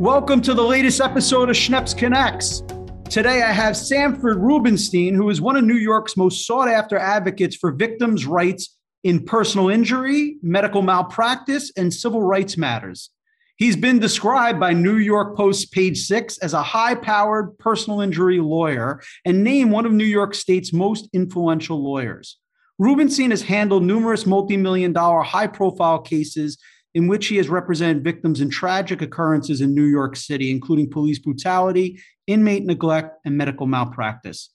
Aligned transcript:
Welcome 0.00 0.42
to 0.42 0.54
the 0.54 0.62
latest 0.62 1.00
episode 1.00 1.50
of 1.50 1.56
Schneps 1.56 1.98
Connects. 1.98 2.62
Today 3.10 3.42
I 3.42 3.50
have 3.50 3.76
Sanford 3.76 4.36
Rubenstein, 4.36 5.12
who 5.12 5.28
is 5.28 5.40
one 5.40 5.56
of 5.56 5.64
New 5.64 5.74
York's 5.74 6.16
most 6.16 6.46
sought 6.46 6.68
after 6.68 6.96
advocates 6.96 7.56
for 7.56 7.72
victims' 7.72 8.24
rights 8.24 8.78
in 9.02 9.24
personal 9.24 9.68
injury, 9.70 10.36
medical 10.40 10.82
malpractice, 10.82 11.72
and 11.76 11.92
civil 11.92 12.22
rights 12.22 12.56
matters. 12.56 13.10
He's 13.56 13.74
been 13.74 13.98
described 13.98 14.60
by 14.60 14.72
New 14.72 14.98
York 14.98 15.36
Post 15.36 15.72
page 15.72 16.06
six 16.06 16.38
as 16.38 16.54
a 16.54 16.62
high 16.62 16.94
powered 16.94 17.58
personal 17.58 18.00
injury 18.00 18.38
lawyer 18.38 19.02
and 19.24 19.42
named 19.42 19.72
one 19.72 19.84
of 19.84 19.90
New 19.90 20.04
York 20.04 20.32
State's 20.36 20.72
most 20.72 21.08
influential 21.12 21.82
lawyers. 21.82 22.38
Rubenstein 22.78 23.30
has 23.30 23.42
handled 23.42 23.82
numerous 23.82 24.26
multi 24.26 24.56
million 24.56 24.92
dollar 24.92 25.22
high 25.22 25.48
profile 25.48 25.98
cases 25.98 26.56
in 26.94 27.06
which 27.06 27.26
he 27.26 27.36
has 27.36 27.48
represented 27.48 28.02
victims 28.02 28.40
in 28.40 28.50
tragic 28.50 29.02
occurrences 29.02 29.60
in 29.60 29.74
New 29.74 29.84
York 29.84 30.16
City, 30.16 30.50
including 30.50 30.90
police 30.90 31.18
brutality, 31.18 32.00
inmate 32.26 32.64
neglect, 32.64 33.18
and 33.24 33.36
medical 33.36 33.66
malpractice. 33.66 34.50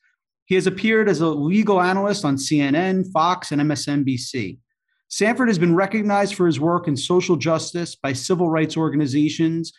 He 0.46 0.56
has 0.56 0.68
appeared 0.68 1.08
as 1.08 1.22
a 1.22 1.28
legal 1.28 1.82
analyst 1.82 2.26
on 2.26 2.36
CNN, 2.36 3.12
Fox, 3.12 3.52
and 3.52 3.62
MSNBC. 3.62 4.58
Sanford 5.08 5.48
has 5.48 5.60
been 5.60 5.76
recognized 5.76 6.36
for 6.36 6.48
his 6.48 6.60
work 6.60 6.88
in 6.88 6.98
social 6.98 7.36
justice 7.36 7.96
by 7.96 8.14
civil 8.14 8.50
rights 8.50 8.76
organizations, 8.76 9.72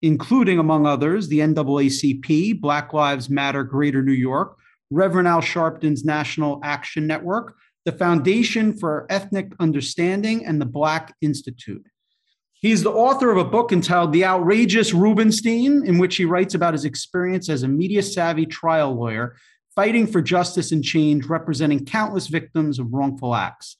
including, 0.00 0.58
among 0.58 0.86
others, 0.86 1.28
the 1.28 1.40
NAACP, 1.40 2.60
Black 2.60 2.92
Lives 2.92 3.28
Matter 3.28 3.64
Greater 3.64 4.02
New 4.02 4.12
York, 4.12 4.56
Reverend 4.90 5.26
Al 5.26 5.40
Sharpton's 5.40 6.04
National 6.04 6.60
Action 6.62 7.06
Network, 7.06 7.56
the 7.84 7.92
Foundation 7.92 8.76
for 8.76 9.06
Ethnic 9.10 9.52
Understanding, 9.58 10.46
and 10.46 10.60
the 10.60 10.66
Black 10.66 11.14
Institute. 11.20 11.86
He's 12.60 12.82
the 12.82 12.90
author 12.90 13.30
of 13.30 13.36
a 13.36 13.44
book 13.44 13.70
entitled 13.70 14.12
The 14.12 14.24
Outrageous 14.24 14.92
Rubenstein, 14.94 15.84
in 15.86 15.98
which 15.98 16.16
he 16.16 16.24
writes 16.24 16.54
about 16.54 16.74
his 16.74 16.84
experience 16.84 17.48
as 17.48 17.62
a 17.62 17.68
media 17.68 18.02
savvy 18.02 18.46
trial 18.46 18.94
lawyer 18.94 19.36
fighting 19.74 20.06
for 20.06 20.22
justice 20.22 20.72
and 20.72 20.82
change, 20.82 21.26
representing 21.26 21.84
countless 21.84 22.28
victims 22.28 22.78
of 22.78 22.92
wrongful 22.92 23.34
acts. 23.34 23.76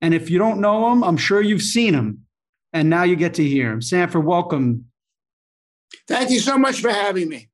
And 0.00 0.14
if 0.14 0.30
you 0.30 0.38
don't 0.38 0.60
know 0.60 0.92
him, 0.92 1.02
I'm 1.02 1.16
sure 1.16 1.42
you've 1.42 1.60
seen 1.60 1.92
him. 1.92 2.24
And 2.72 2.88
now 2.88 3.02
you 3.02 3.16
get 3.16 3.34
to 3.34 3.44
hear 3.44 3.72
him. 3.72 3.82
Sanford, 3.82 4.24
welcome. 4.24 4.84
Thank 6.06 6.30
you 6.30 6.38
so 6.38 6.56
much 6.56 6.80
for 6.80 6.90
having 6.90 7.28
me. 7.28 7.48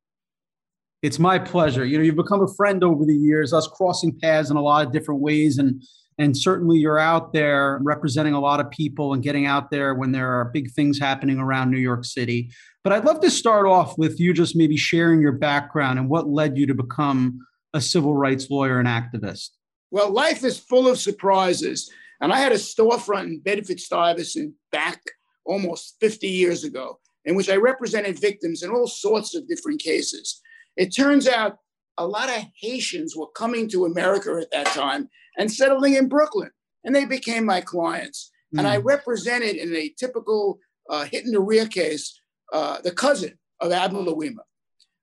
It's 1.01 1.19
my 1.19 1.39
pleasure. 1.39 1.85
You 1.85 1.97
know, 1.97 2.03
you've 2.03 2.15
become 2.15 2.41
a 2.41 2.53
friend 2.53 2.83
over 2.83 3.05
the 3.05 3.15
years, 3.15 3.53
us 3.53 3.67
crossing 3.67 4.17
paths 4.19 4.51
in 4.51 4.57
a 4.57 4.61
lot 4.61 4.85
of 4.85 4.93
different 4.93 5.21
ways. 5.21 5.57
And 5.57 5.81
and 6.17 6.35
certainly 6.37 6.77
you're 6.77 6.99
out 6.99 7.33
there 7.33 7.79
representing 7.81 8.33
a 8.33 8.39
lot 8.39 8.59
of 8.59 8.71
people 8.71 9.13
and 9.13 9.23
getting 9.23 9.45
out 9.45 9.69
there 9.69 9.95
when 9.95 10.11
there 10.11 10.39
are 10.39 10.45
big 10.45 10.71
things 10.71 10.99
happening 10.99 11.39
around 11.39 11.71
New 11.71 11.77
York 11.79 12.05
City. 12.05 12.51
But 12.83 12.93
I'd 12.93 13.05
love 13.05 13.19
to 13.21 13.29
start 13.29 13.65
off 13.67 13.97
with 13.97 14.19
you 14.19 14.33
just 14.33 14.55
maybe 14.55 14.77
sharing 14.77 15.21
your 15.21 15.33
background 15.33 15.99
and 15.99 16.09
what 16.09 16.29
led 16.29 16.57
you 16.57 16.67
to 16.67 16.73
become 16.73 17.39
a 17.73 17.81
civil 17.81 18.15
rights 18.15 18.49
lawyer 18.49 18.79
and 18.79 18.87
activist. 18.87 19.49
Well, 19.91 20.11
life 20.11 20.43
is 20.43 20.57
full 20.57 20.87
of 20.87 20.99
surprises. 20.99 21.91
And 22.21 22.31
I 22.31 22.37
had 22.37 22.53
a 22.53 22.55
storefront 22.55 23.25
in 23.25 23.39
Bedford 23.39 23.79
Stuyvesant 23.79 24.53
back 24.71 25.01
almost 25.45 25.97
50 25.99 26.27
years 26.27 26.63
ago, 26.63 26.99
in 27.25 27.35
which 27.35 27.49
I 27.49 27.55
represented 27.55 28.19
victims 28.19 28.63
in 28.63 28.71
all 28.71 28.87
sorts 28.87 29.35
of 29.35 29.47
different 29.47 29.81
cases. 29.81 30.41
It 30.77 30.95
turns 30.95 31.27
out 31.27 31.57
a 31.97 32.07
lot 32.07 32.29
of 32.29 32.43
Haitians 32.59 33.15
were 33.15 33.29
coming 33.35 33.67
to 33.69 33.85
America 33.85 34.37
at 34.41 34.51
that 34.51 34.67
time 34.67 35.09
and 35.37 35.51
settling 35.51 35.95
in 35.95 36.07
Brooklyn, 36.07 36.51
and 36.83 36.95
they 36.95 37.05
became 37.05 37.45
my 37.45 37.61
clients. 37.61 38.31
Mm. 38.53 38.59
And 38.59 38.67
I 38.67 38.79
hmm. 38.79 38.87
represented 38.87 39.55
in 39.55 39.75
a 39.75 39.93
typical 39.97 40.59
uh, 40.89 41.05
hit 41.05 41.25
in 41.25 41.31
the 41.31 41.39
rear 41.39 41.67
case 41.67 42.19
uh, 42.53 42.79
the 42.83 42.91
cousin 42.91 43.37
of 43.59 43.71
Abner 43.71 43.99
Louima. 43.99 44.43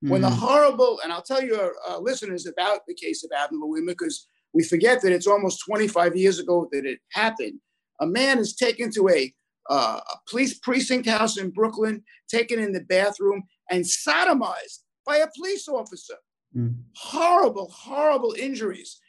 Mm. 0.03 0.09
When 0.09 0.21
the 0.21 0.29
hmm. 0.29 0.39
horrible, 0.39 0.99
and 1.03 1.11
I'll 1.11 1.21
tell 1.21 1.43
your 1.43 1.73
uh, 1.87 1.99
listeners 1.99 2.45
about 2.45 2.81
the 2.87 2.93
case 2.93 3.23
of 3.23 3.31
Abner 3.35 3.59
Louima 3.59 3.87
because 3.87 4.27
we 4.53 4.63
forget 4.63 5.01
that 5.01 5.11
it's 5.11 5.27
almost 5.27 5.63
25 5.65 6.15
years 6.15 6.39
ago 6.39 6.67
that 6.71 6.85
it 6.85 6.99
happened. 7.11 7.59
A 7.99 8.05
man 8.05 8.37
is 8.37 8.55
taken 8.55 8.91
to 8.91 9.09
a, 9.09 9.33
uh, 9.69 9.99
a 9.99 10.17
police 10.29 10.57
precinct 10.59 11.07
house 11.07 11.37
in 11.37 11.49
Brooklyn, 11.49 12.03
taken 12.29 12.59
in 12.59 12.71
the 12.71 12.81
bathroom, 12.81 13.43
and 13.69 13.83
sodomized 13.83 14.83
by 15.05 15.17
a 15.17 15.27
police 15.35 15.67
officer. 15.67 16.15
Mm. 16.55 16.75
Horrible, 16.95 17.69
horrible 17.71 18.35
injuries 18.37 18.99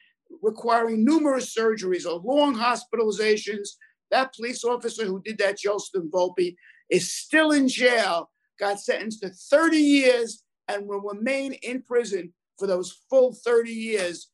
requiring 0.43 1.05
numerous 1.05 1.55
surgeries 1.55 2.07
or 2.07 2.21
long 2.21 2.55
hospitalizations. 2.55 3.71
That 4.11 4.35
police 4.35 4.65
officer 4.65 5.05
who 5.05 5.23
did 5.23 5.39
that, 5.39 5.59
Joseph 5.59 6.05
Volpe, 6.13 6.57
is 6.91 7.13
still 7.13 7.53
in 7.53 7.69
jail, 7.69 8.31
got 8.59 8.81
sentenced 8.81 9.23
to 9.23 9.31
30 9.31 9.77
years, 9.77 10.43
and 10.69 10.87
will 10.87 11.01
remain 11.01 11.55
in 11.63 11.83
prison 11.83 12.33
for 12.59 12.67
those 12.67 12.97
full 13.11 13.35
30 13.35 13.71
years, 13.71 14.31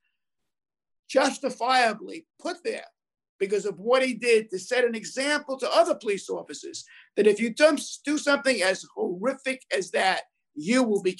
justifiably 1.08 2.26
put 2.40 2.56
there 2.64 2.84
because 3.38 3.64
of 3.64 3.80
what 3.80 4.04
he 4.04 4.14
did 4.14 4.50
to 4.50 4.58
set 4.58 4.84
an 4.84 4.94
example 4.94 5.56
to 5.56 5.70
other 5.74 5.94
police 5.94 6.28
officers 6.28 6.84
that 7.16 7.26
if 7.26 7.40
you 7.40 7.52
do 8.04 8.18
something 8.18 8.62
as 8.62 8.84
horrific 8.94 9.62
as 9.76 9.90
that, 9.92 10.22
you 10.54 10.82
will 10.82 11.02
be, 11.02 11.16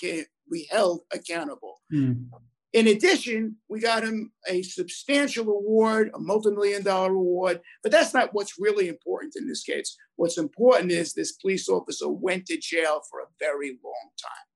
be 0.51 0.67
held 0.71 1.01
accountable. 1.13 1.81
Mm. 1.93 2.29
In 2.73 2.87
addition, 2.87 3.57
we 3.69 3.81
got 3.81 4.05
him 4.05 4.31
a 4.49 4.63
substantial 4.63 5.49
award, 5.49 6.11
a 6.15 6.21
multi-million 6.21 6.85
dollar 6.85 7.13
award, 7.13 7.61
but 7.83 7.91
that's 7.91 8.15
not 8.15 8.33
what's 8.33 8.61
really 8.61 8.87
important 8.87 9.35
in 9.37 9.49
this 9.49 9.65
case. 9.65 9.97
What's 10.15 10.39
important 10.39 10.93
is 10.93 11.13
this 11.13 11.33
police 11.33 11.69
officer 11.69 12.09
went 12.09 12.47
to 12.47 12.57
jail 12.59 13.01
for 13.11 13.21
a 13.21 13.27
very 13.41 13.71
long 13.83 14.11
time. 14.23 14.47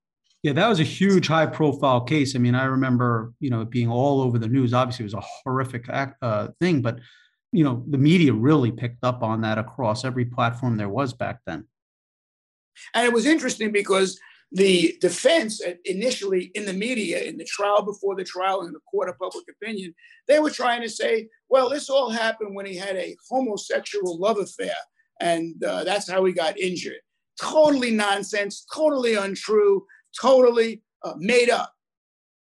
Yeah, 0.43 0.53
that 0.53 0.69
was 0.69 0.79
a 0.79 0.83
huge 0.83 1.27
high 1.27 1.47
profile 1.47 2.01
case. 2.01 2.35
I 2.35 2.39
mean, 2.39 2.55
I 2.55 2.65
remember, 2.65 3.33
you 3.39 3.49
know, 3.49 3.61
it 3.61 3.69
being 3.69 3.89
all 3.89 4.21
over 4.21 4.39
the 4.39 4.47
news. 4.47 4.73
Obviously, 4.73 5.03
it 5.03 5.11
was 5.11 5.15
a 5.15 5.23
horrific 5.43 5.89
uh, 6.21 6.49
thing, 6.61 6.81
but, 6.81 6.99
you 7.51 7.63
know, 7.63 7.83
the 7.89 7.97
media 7.97 8.31
really 8.31 8.71
picked 8.71 9.03
up 9.03 9.23
on 9.23 9.41
that 9.41 9.57
across 9.57 10.05
every 10.05 10.25
platform 10.25 10.77
there 10.77 10.87
was 10.87 11.13
back 11.13 11.39
then. 11.45 11.67
And 12.93 13.05
it 13.05 13.13
was 13.13 13.25
interesting 13.25 13.71
because 13.71 14.19
the 14.51 14.97
defense 15.01 15.61
initially 15.85 16.51
in 16.55 16.65
the 16.65 16.73
media, 16.73 17.23
in 17.23 17.37
the 17.37 17.45
trial 17.45 17.81
before 17.81 18.15
the 18.15 18.23
trial, 18.23 18.61
in 18.65 18.71
the 18.71 18.79
court 18.89 19.09
of 19.09 19.17
public 19.17 19.45
opinion, 19.49 19.93
they 20.27 20.39
were 20.39 20.49
trying 20.49 20.81
to 20.81 20.89
say, 20.89 21.27
well, 21.49 21.69
this 21.69 21.89
all 21.89 22.09
happened 22.09 22.55
when 22.55 22.65
he 22.65 22.75
had 22.75 22.95
a 22.95 23.15
homosexual 23.29 24.17
love 24.19 24.39
affair, 24.39 24.75
and 25.19 25.61
uh, 25.63 25.83
that's 25.83 26.09
how 26.09 26.23
he 26.25 26.31
got 26.31 26.57
injured. 26.59 26.99
Totally 27.41 27.91
nonsense, 27.91 28.65
totally 28.73 29.15
untrue, 29.15 29.85
totally 30.19 30.81
uh, 31.03 31.15
made 31.17 31.49
up. 31.49 31.73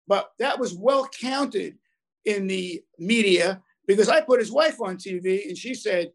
But 0.06 0.30
that 0.38 0.58
was 0.58 0.74
well 0.74 1.08
counted 1.08 1.78
in 2.24 2.46
the 2.46 2.82
media 2.98 3.62
because 3.86 4.08
I 4.08 4.20
put 4.20 4.40
his 4.40 4.52
wife 4.52 4.80
on 4.80 4.96
TV 4.96 5.48
and 5.48 5.56
she 5.56 5.74
said, 5.74 6.10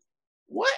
What? 0.47 0.73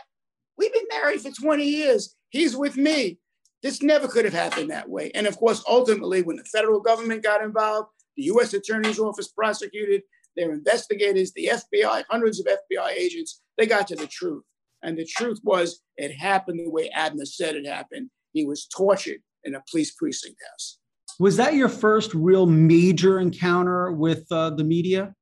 We've 0.57 0.73
been 0.73 0.87
married 0.89 1.21
for 1.21 1.31
20 1.31 1.63
years. 1.63 2.15
He's 2.29 2.55
with 2.55 2.77
me. 2.77 3.19
This 3.61 3.81
never 3.81 4.07
could 4.07 4.25
have 4.25 4.33
happened 4.33 4.69
that 4.69 4.89
way. 4.89 5.11
And 5.13 5.27
of 5.27 5.37
course, 5.37 5.63
ultimately, 5.67 6.21
when 6.21 6.37
the 6.37 6.45
federal 6.45 6.79
government 6.79 7.23
got 7.23 7.43
involved, 7.43 7.89
the 8.15 8.23
US 8.23 8.53
Attorney's 8.53 8.99
Office 8.99 9.29
prosecuted, 9.29 10.01
their 10.35 10.51
investigators, 10.51 11.33
the 11.33 11.51
FBI, 11.51 12.03
hundreds 12.09 12.39
of 12.39 12.47
FBI 12.47 12.91
agents, 12.91 13.41
they 13.57 13.65
got 13.65 13.87
to 13.87 13.95
the 13.95 14.07
truth. 14.07 14.43
And 14.81 14.97
the 14.97 15.05
truth 15.05 15.39
was, 15.43 15.81
it 15.97 16.15
happened 16.15 16.59
the 16.59 16.69
way 16.69 16.89
Abner 16.89 17.25
said 17.25 17.55
it 17.55 17.67
happened. 17.67 18.09
He 18.31 18.45
was 18.45 18.65
tortured 18.67 19.19
in 19.43 19.55
a 19.55 19.63
police 19.69 19.91
precinct 19.91 20.37
house. 20.49 20.77
Was 21.19 21.35
that 21.35 21.55
your 21.55 21.67
first 21.67 22.13
real 22.13 22.45
major 22.45 23.19
encounter 23.19 23.91
with 23.91 24.25
uh, 24.31 24.51
the 24.51 24.63
media? 24.63 25.13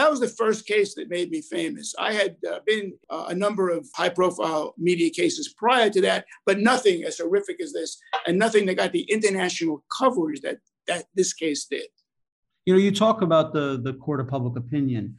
That 0.00 0.10
was 0.10 0.20
the 0.20 0.28
first 0.28 0.64
case 0.64 0.94
that 0.94 1.10
made 1.10 1.30
me 1.30 1.42
famous. 1.42 1.94
I 1.98 2.14
had 2.14 2.36
uh, 2.50 2.60
been 2.64 2.94
uh, 3.10 3.26
a 3.28 3.34
number 3.34 3.68
of 3.68 3.86
high 3.94 4.08
profile 4.08 4.72
media 4.78 5.10
cases 5.10 5.52
prior 5.52 5.90
to 5.90 6.00
that, 6.00 6.24
but 6.46 6.58
nothing 6.58 7.04
as 7.04 7.18
horrific 7.18 7.60
as 7.60 7.74
this, 7.74 7.98
and 8.26 8.38
nothing 8.38 8.64
that 8.64 8.76
got 8.76 8.92
the 8.92 9.02
international 9.02 9.84
coverage 9.98 10.40
that, 10.40 10.56
that 10.86 11.04
this 11.14 11.34
case 11.34 11.66
did. 11.66 11.84
You 12.64 12.72
know, 12.72 12.80
you 12.80 12.92
talk 12.92 13.20
about 13.20 13.52
the, 13.52 13.78
the 13.84 13.92
court 13.92 14.20
of 14.20 14.28
public 14.28 14.56
opinion. 14.56 15.16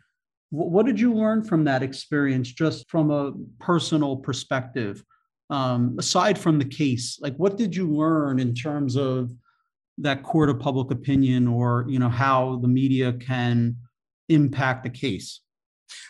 what 0.50 0.88
did 0.88 1.00
you 1.00 1.14
learn 1.14 1.44
from 1.44 1.64
that 1.66 1.84
experience, 1.84 2.52
just 2.52 2.90
from 2.90 3.12
a 3.12 3.34
personal 3.60 4.18
perspective? 4.18 5.04
Um, 5.52 5.96
aside 6.00 6.40
from 6.40 6.58
the 6.58 6.66
case, 6.66 7.20
like 7.22 7.36
what 7.36 7.56
did 7.56 7.76
you 7.76 7.88
learn 7.88 8.40
in 8.40 8.56
terms 8.56 8.96
of 8.96 9.32
that 10.00 10.24
court 10.24 10.50
of 10.50 10.60
public 10.60 10.90
opinion, 10.90 11.48
or 11.48 11.86
you 11.88 12.00
know 12.00 12.10
how 12.10 12.58
the 12.64 12.68
media 12.68 13.14
can 13.14 13.76
impact 14.34 14.84
the 14.84 14.90
case? 14.90 15.42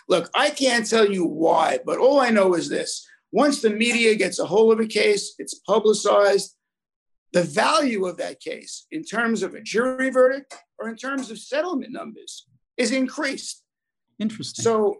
Look, 0.07 0.29
I 0.35 0.49
can't 0.49 0.87
tell 0.87 1.09
you 1.09 1.25
why, 1.25 1.79
but 1.85 1.97
all 1.97 2.19
I 2.19 2.29
know 2.29 2.53
is 2.55 2.69
this 2.69 3.07
once 3.31 3.61
the 3.61 3.69
media 3.69 4.15
gets 4.15 4.39
a 4.39 4.45
hold 4.45 4.73
of 4.73 4.79
a 4.79 4.87
case, 4.87 5.35
it's 5.37 5.55
publicized. 5.55 6.55
The 7.33 7.43
value 7.43 8.05
of 8.05 8.17
that 8.17 8.41
case, 8.41 8.87
in 8.91 9.03
terms 9.03 9.41
of 9.41 9.53
a 9.53 9.61
jury 9.61 10.09
verdict 10.09 10.53
or 10.77 10.89
in 10.89 10.97
terms 10.97 11.31
of 11.31 11.39
settlement 11.39 11.93
numbers, 11.93 12.45
is 12.75 12.91
increased. 12.91 13.63
Interesting. 14.19 14.63
So, 14.63 14.97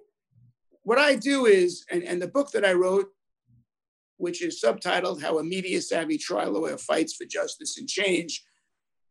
what 0.84 0.98
I 0.98 1.16
do 1.16 1.46
is, 1.46 1.86
and, 1.92 2.04
and 2.04 2.22
the 2.22 2.30
book 2.30 2.52
that 2.52 2.66
I 2.66 2.74
wrote, 2.74 3.08
which 4.16 4.42
is 4.42 4.62
subtitled 4.64 5.22
How 5.22 5.40
a 5.40 5.44
Media 5.44 5.82
Savvy 5.82 6.18
Trial 6.18 6.54
Lawyer 6.54 6.78
Fights 6.78 7.16
for 7.16 7.26
Justice 7.26 7.78
and 7.78 7.88
Change, 7.88 8.44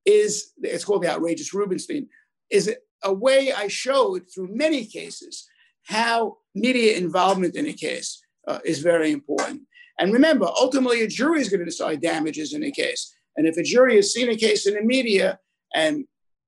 is 0.07 0.53
it's 0.63 0.85
called 0.85 1.03
The 1.03 1.11
Outrageous 1.11 1.53
Rubenstein, 1.53 2.09
is 2.51 2.75
a 3.03 3.13
way 3.13 3.53
I 3.53 3.69
showed 3.69 4.23
through 4.33 4.49
many 4.55 4.85
cases 4.85 5.49
how 5.85 6.39
media 6.55 6.97
involvement 6.97 7.57
in 7.57 7.67
a 7.67 7.73
case 7.73 8.23
uh, 8.47 8.59
is 8.65 8.81
very 8.81 9.11
important. 9.11 9.63
And 9.99 10.13
remember, 10.13 10.47
ultimately, 10.47 11.03
a 11.03 11.09
jury 11.09 11.41
is 11.41 11.49
going 11.49 11.61
to 11.61 11.67
decide 11.67 12.01
damages 12.01 12.55
in 12.55 12.65
a 12.65 12.71
case. 12.71 13.15
And 13.37 13.47
if 13.47 13.57
a 13.57 13.63
jury 13.63 13.97
has 13.97 14.13
seen 14.13 14.31
a 14.31 14.37
case 14.37 14.67
in 14.67 14.75
the 14.75 14.83
media 14.83 15.39
and 15.75 16.05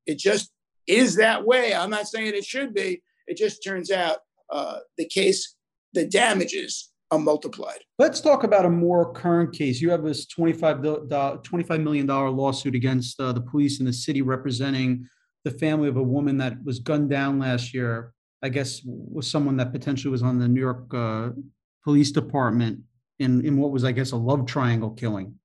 it 0.07 0.19
just 0.19 0.51
is 0.87 1.17
that 1.17 1.45
way, 1.45 1.75
I'm 1.75 1.91
not 1.91 2.09
saying 2.09 2.35
it 2.35 2.45
should 2.45 2.75
be, 2.75 3.03
it 3.27 3.37
just 3.37 3.63
turns 3.63 3.91
out 3.91 4.19
uh, 4.51 4.79
the 4.99 5.07
case, 5.07 5.55
the 5.93 6.07
damages 6.07 6.93
are 7.11 7.19
multiplied. 7.19 7.81
Let's 7.99 8.21
talk 8.21 8.43
about 8.43 8.65
a 8.65 8.71
more 8.71 9.13
current 9.13 9.53
case. 9.53 9.81
You 9.81 9.91
have 9.91 10.03
this 10.03 10.27
$25, 10.27 11.09
$25 11.09 11.83
million 11.83 12.07
lawsuit 12.07 12.75
against 12.75 13.21
uh, 13.21 13.33
the 13.33 13.43
police 13.43 13.81
in 13.81 13.87
the 13.87 13.93
city 13.93 14.23
representing 14.23 15.07
the 15.45 15.51
family 15.51 15.89
of 15.89 15.97
a 15.97 16.03
woman 16.03 16.39
that 16.39 16.63
was 16.65 16.79
gunned 16.79 17.11
down 17.11 17.39
last 17.39 17.75
year. 17.75 18.13
I 18.45 18.49
guess 18.49 18.83
was 18.85 19.31
someone 19.31 19.57
that 19.59 19.73
potentially 19.73 20.11
was 20.11 20.23
on 20.23 20.39
the 20.39 20.49
New 20.49 20.61
York 20.61 20.93
uh, 20.93 21.31
Police 21.85 22.11
Department 22.11 22.81
in, 23.21 23.45
in 23.45 23.57
what 23.57 23.71
was, 23.71 23.85
I 23.85 23.93
guess, 23.93 24.11
a 24.13 24.17
love 24.17 24.47
triangle 24.47 24.91
killing. 24.91 25.37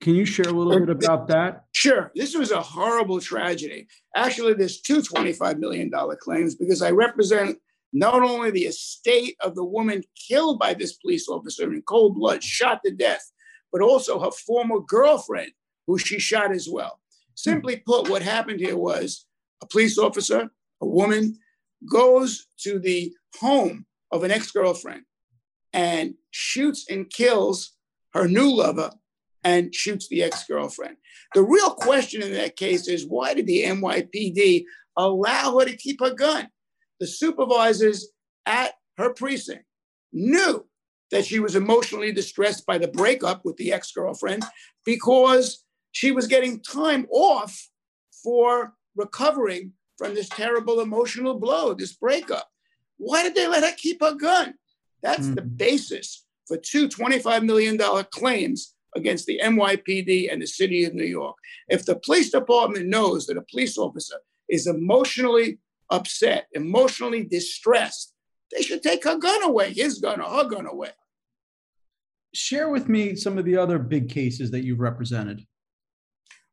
Can 0.00 0.16
you 0.16 0.24
share 0.24 0.48
a 0.48 0.52
little 0.52 0.84
bit 0.84 0.90
about 0.90 1.28
that? 1.28 1.66
Sure. 1.70 2.10
This 2.16 2.36
was 2.36 2.50
a 2.50 2.60
horrible 2.60 3.20
tragedy. 3.20 3.86
Actually, 4.16 4.54
there's 4.54 4.80
two 4.80 5.00
$25 5.00 5.58
million 5.58 5.92
claims 6.20 6.56
because 6.56 6.82
I 6.82 6.90
represent 6.90 7.58
not 7.92 8.22
only 8.22 8.50
the 8.50 8.64
estate 8.64 9.36
of 9.40 9.54
the 9.54 9.64
woman 9.64 10.02
killed 10.28 10.58
by 10.58 10.74
this 10.74 10.94
police 10.94 11.28
officer 11.28 11.72
in 11.72 11.82
cold 11.82 12.16
blood, 12.16 12.42
shot 12.42 12.80
to 12.84 12.92
death, 12.92 13.30
but 13.70 13.80
also 13.80 14.18
her 14.18 14.32
former 14.32 14.80
girlfriend, 14.80 15.52
who 15.86 15.98
she 15.98 16.18
shot 16.18 16.50
as 16.50 16.68
well. 16.68 16.98
Simply 17.36 17.76
put, 17.76 18.10
what 18.10 18.22
happened 18.22 18.58
here 18.58 18.76
was 18.76 19.26
a 19.62 19.66
police 19.66 19.96
officer, 19.96 20.50
a 20.80 20.86
woman, 20.86 21.38
goes 21.90 22.46
to 22.58 22.78
the 22.78 23.14
home 23.40 23.86
of 24.10 24.24
an 24.24 24.30
ex 24.30 24.50
girlfriend 24.50 25.02
and 25.72 26.14
shoots 26.30 26.86
and 26.90 27.08
kills 27.08 27.72
her 28.12 28.28
new 28.28 28.54
lover 28.54 28.90
and 29.44 29.74
shoots 29.74 30.08
the 30.08 30.22
ex 30.22 30.44
girlfriend. 30.44 30.96
The 31.34 31.42
real 31.42 31.70
question 31.70 32.22
in 32.22 32.32
that 32.34 32.56
case 32.56 32.88
is 32.88 33.06
why 33.06 33.34
did 33.34 33.46
the 33.46 33.64
NYPD 33.64 34.64
allow 34.96 35.58
her 35.58 35.64
to 35.64 35.76
keep 35.76 36.00
her 36.00 36.14
gun? 36.14 36.48
The 37.00 37.06
supervisors 37.06 38.08
at 38.44 38.74
her 38.98 39.14
precinct 39.14 39.64
knew 40.12 40.66
that 41.10 41.24
she 41.24 41.38
was 41.40 41.56
emotionally 41.56 42.12
distressed 42.12 42.66
by 42.66 42.78
the 42.78 42.88
breakup 42.88 43.44
with 43.44 43.56
the 43.56 43.72
ex 43.72 43.92
girlfriend 43.92 44.44
because 44.84 45.64
she 45.92 46.10
was 46.10 46.26
getting 46.26 46.60
time 46.60 47.06
off 47.10 47.68
for 48.22 48.74
recovering 48.96 49.72
from 49.98 50.14
this 50.14 50.28
terrible 50.28 50.80
emotional 50.80 51.38
blow, 51.38 51.74
this 51.74 51.92
breakup. 51.92 52.48
Why 52.98 53.22
did 53.22 53.34
they 53.34 53.46
let 53.46 53.64
her 53.64 53.74
keep 53.76 54.02
her 54.02 54.14
gun? 54.14 54.54
That's 55.02 55.26
mm-hmm. 55.26 55.34
the 55.34 55.42
basis 55.42 56.24
for 56.46 56.56
two 56.56 56.88
$25 56.88 57.44
million 57.44 57.78
claims 58.10 58.74
against 58.94 59.26
the 59.26 59.40
NYPD 59.42 60.32
and 60.32 60.42
the 60.42 60.46
city 60.46 60.84
of 60.84 60.94
New 60.94 61.04
York. 61.04 61.36
If 61.68 61.84
the 61.84 61.96
police 61.96 62.30
department 62.30 62.86
knows 62.86 63.26
that 63.26 63.36
a 63.36 63.44
police 63.50 63.78
officer 63.78 64.16
is 64.48 64.66
emotionally 64.66 65.58
upset, 65.90 66.46
emotionally 66.52 67.24
distressed, 67.24 68.14
they 68.54 68.62
should 68.62 68.82
take 68.82 69.04
her 69.04 69.16
gun 69.16 69.42
away, 69.42 69.72
his 69.72 69.98
gun 69.98 70.20
or 70.20 70.28
her 70.28 70.48
gun 70.48 70.66
away. 70.66 70.90
Share 72.34 72.68
with 72.68 72.88
me 72.88 73.16
some 73.16 73.38
of 73.38 73.44
the 73.44 73.56
other 73.56 73.78
big 73.78 74.08
cases 74.08 74.50
that 74.50 74.64
you've 74.64 74.80
represented. 74.80 75.46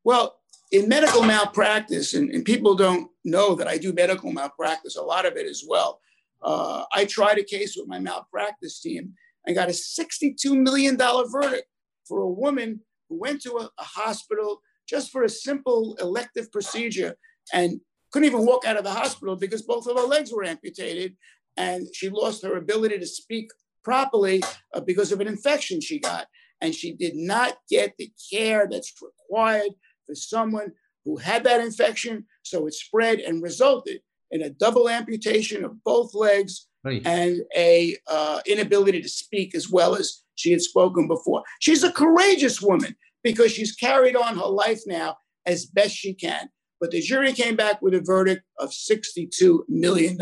Well, 0.03 0.38
in 0.71 0.87
medical 0.87 1.23
malpractice, 1.23 2.13
and, 2.13 2.29
and 2.29 2.45
people 2.45 2.75
don't 2.75 3.09
know 3.25 3.55
that 3.55 3.67
I 3.67 3.77
do 3.77 3.91
medical 3.93 4.31
malpractice, 4.31 4.95
a 4.95 5.01
lot 5.01 5.25
of 5.25 5.35
it 5.35 5.47
as 5.47 5.63
well. 5.67 5.99
Uh, 6.41 6.83
I 6.93 7.05
tried 7.05 7.39
a 7.39 7.43
case 7.43 7.75
with 7.75 7.87
my 7.87 7.99
malpractice 7.99 8.79
team 8.79 9.13
and 9.45 9.55
got 9.55 9.69
a 9.69 9.71
$62 9.71 10.35
million 10.61 10.97
verdict 10.97 11.67
for 12.07 12.21
a 12.21 12.29
woman 12.29 12.81
who 13.09 13.19
went 13.19 13.41
to 13.41 13.53
a, 13.53 13.69
a 13.77 13.83
hospital 13.83 14.61
just 14.87 15.11
for 15.11 15.23
a 15.23 15.29
simple 15.29 15.95
elective 15.99 16.51
procedure 16.51 17.15
and 17.53 17.81
couldn't 18.11 18.27
even 18.27 18.45
walk 18.45 18.65
out 18.65 18.77
of 18.77 18.83
the 18.83 18.91
hospital 18.91 19.35
because 19.35 19.61
both 19.61 19.87
of 19.87 19.97
her 19.97 20.05
legs 20.05 20.31
were 20.31 20.43
amputated 20.43 21.15
and 21.57 21.87
she 21.93 22.09
lost 22.09 22.43
her 22.43 22.57
ability 22.57 22.97
to 22.97 23.05
speak 23.05 23.49
properly 23.83 24.41
uh, 24.73 24.79
because 24.79 25.11
of 25.11 25.19
an 25.19 25.27
infection 25.27 25.81
she 25.81 25.99
got. 25.99 26.27
And 26.61 26.75
she 26.75 26.93
did 26.93 27.15
not 27.15 27.57
get 27.69 27.93
the 27.97 28.11
care 28.31 28.67
that's 28.69 28.93
required 29.01 29.71
for 30.09 30.15
someone 30.15 30.71
who 31.05 31.17
had 31.17 31.43
that 31.43 31.61
infection. 31.61 32.25
So 32.41 32.65
it 32.65 32.73
spread 32.73 33.19
and 33.19 33.43
resulted 33.43 33.99
in 34.31 34.41
a 34.41 34.49
double 34.49 34.89
amputation 34.89 35.63
of 35.63 35.83
both 35.83 36.15
legs 36.15 36.67
right. 36.83 37.01
and 37.05 37.41
a 37.55 37.95
uh, 38.07 38.41
inability 38.47 39.01
to 39.01 39.09
speak 39.09 39.53
as 39.53 39.69
well 39.69 39.95
as 39.95 40.23
she 40.35 40.51
had 40.51 40.61
spoken 40.61 41.07
before. 41.07 41.43
She's 41.59 41.83
a 41.83 41.91
courageous 41.91 42.61
woman 42.61 42.95
because 43.23 43.51
she's 43.51 43.75
carried 43.75 44.15
on 44.15 44.35
her 44.35 44.47
life 44.47 44.81
now 44.87 45.17
as 45.45 45.67
best 45.67 45.95
she 45.95 46.13
can. 46.13 46.49
But 46.81 46.91
the 46.91 47.01
jury 47.01 47.33
came 47.33 47.55
back 47.55 47.81
with 47.81 47.93
a 47.93 48.01
verdict 48.01 48.43
of 48.57 48.69
$62 48.69 49.59
million. 49.67 50.17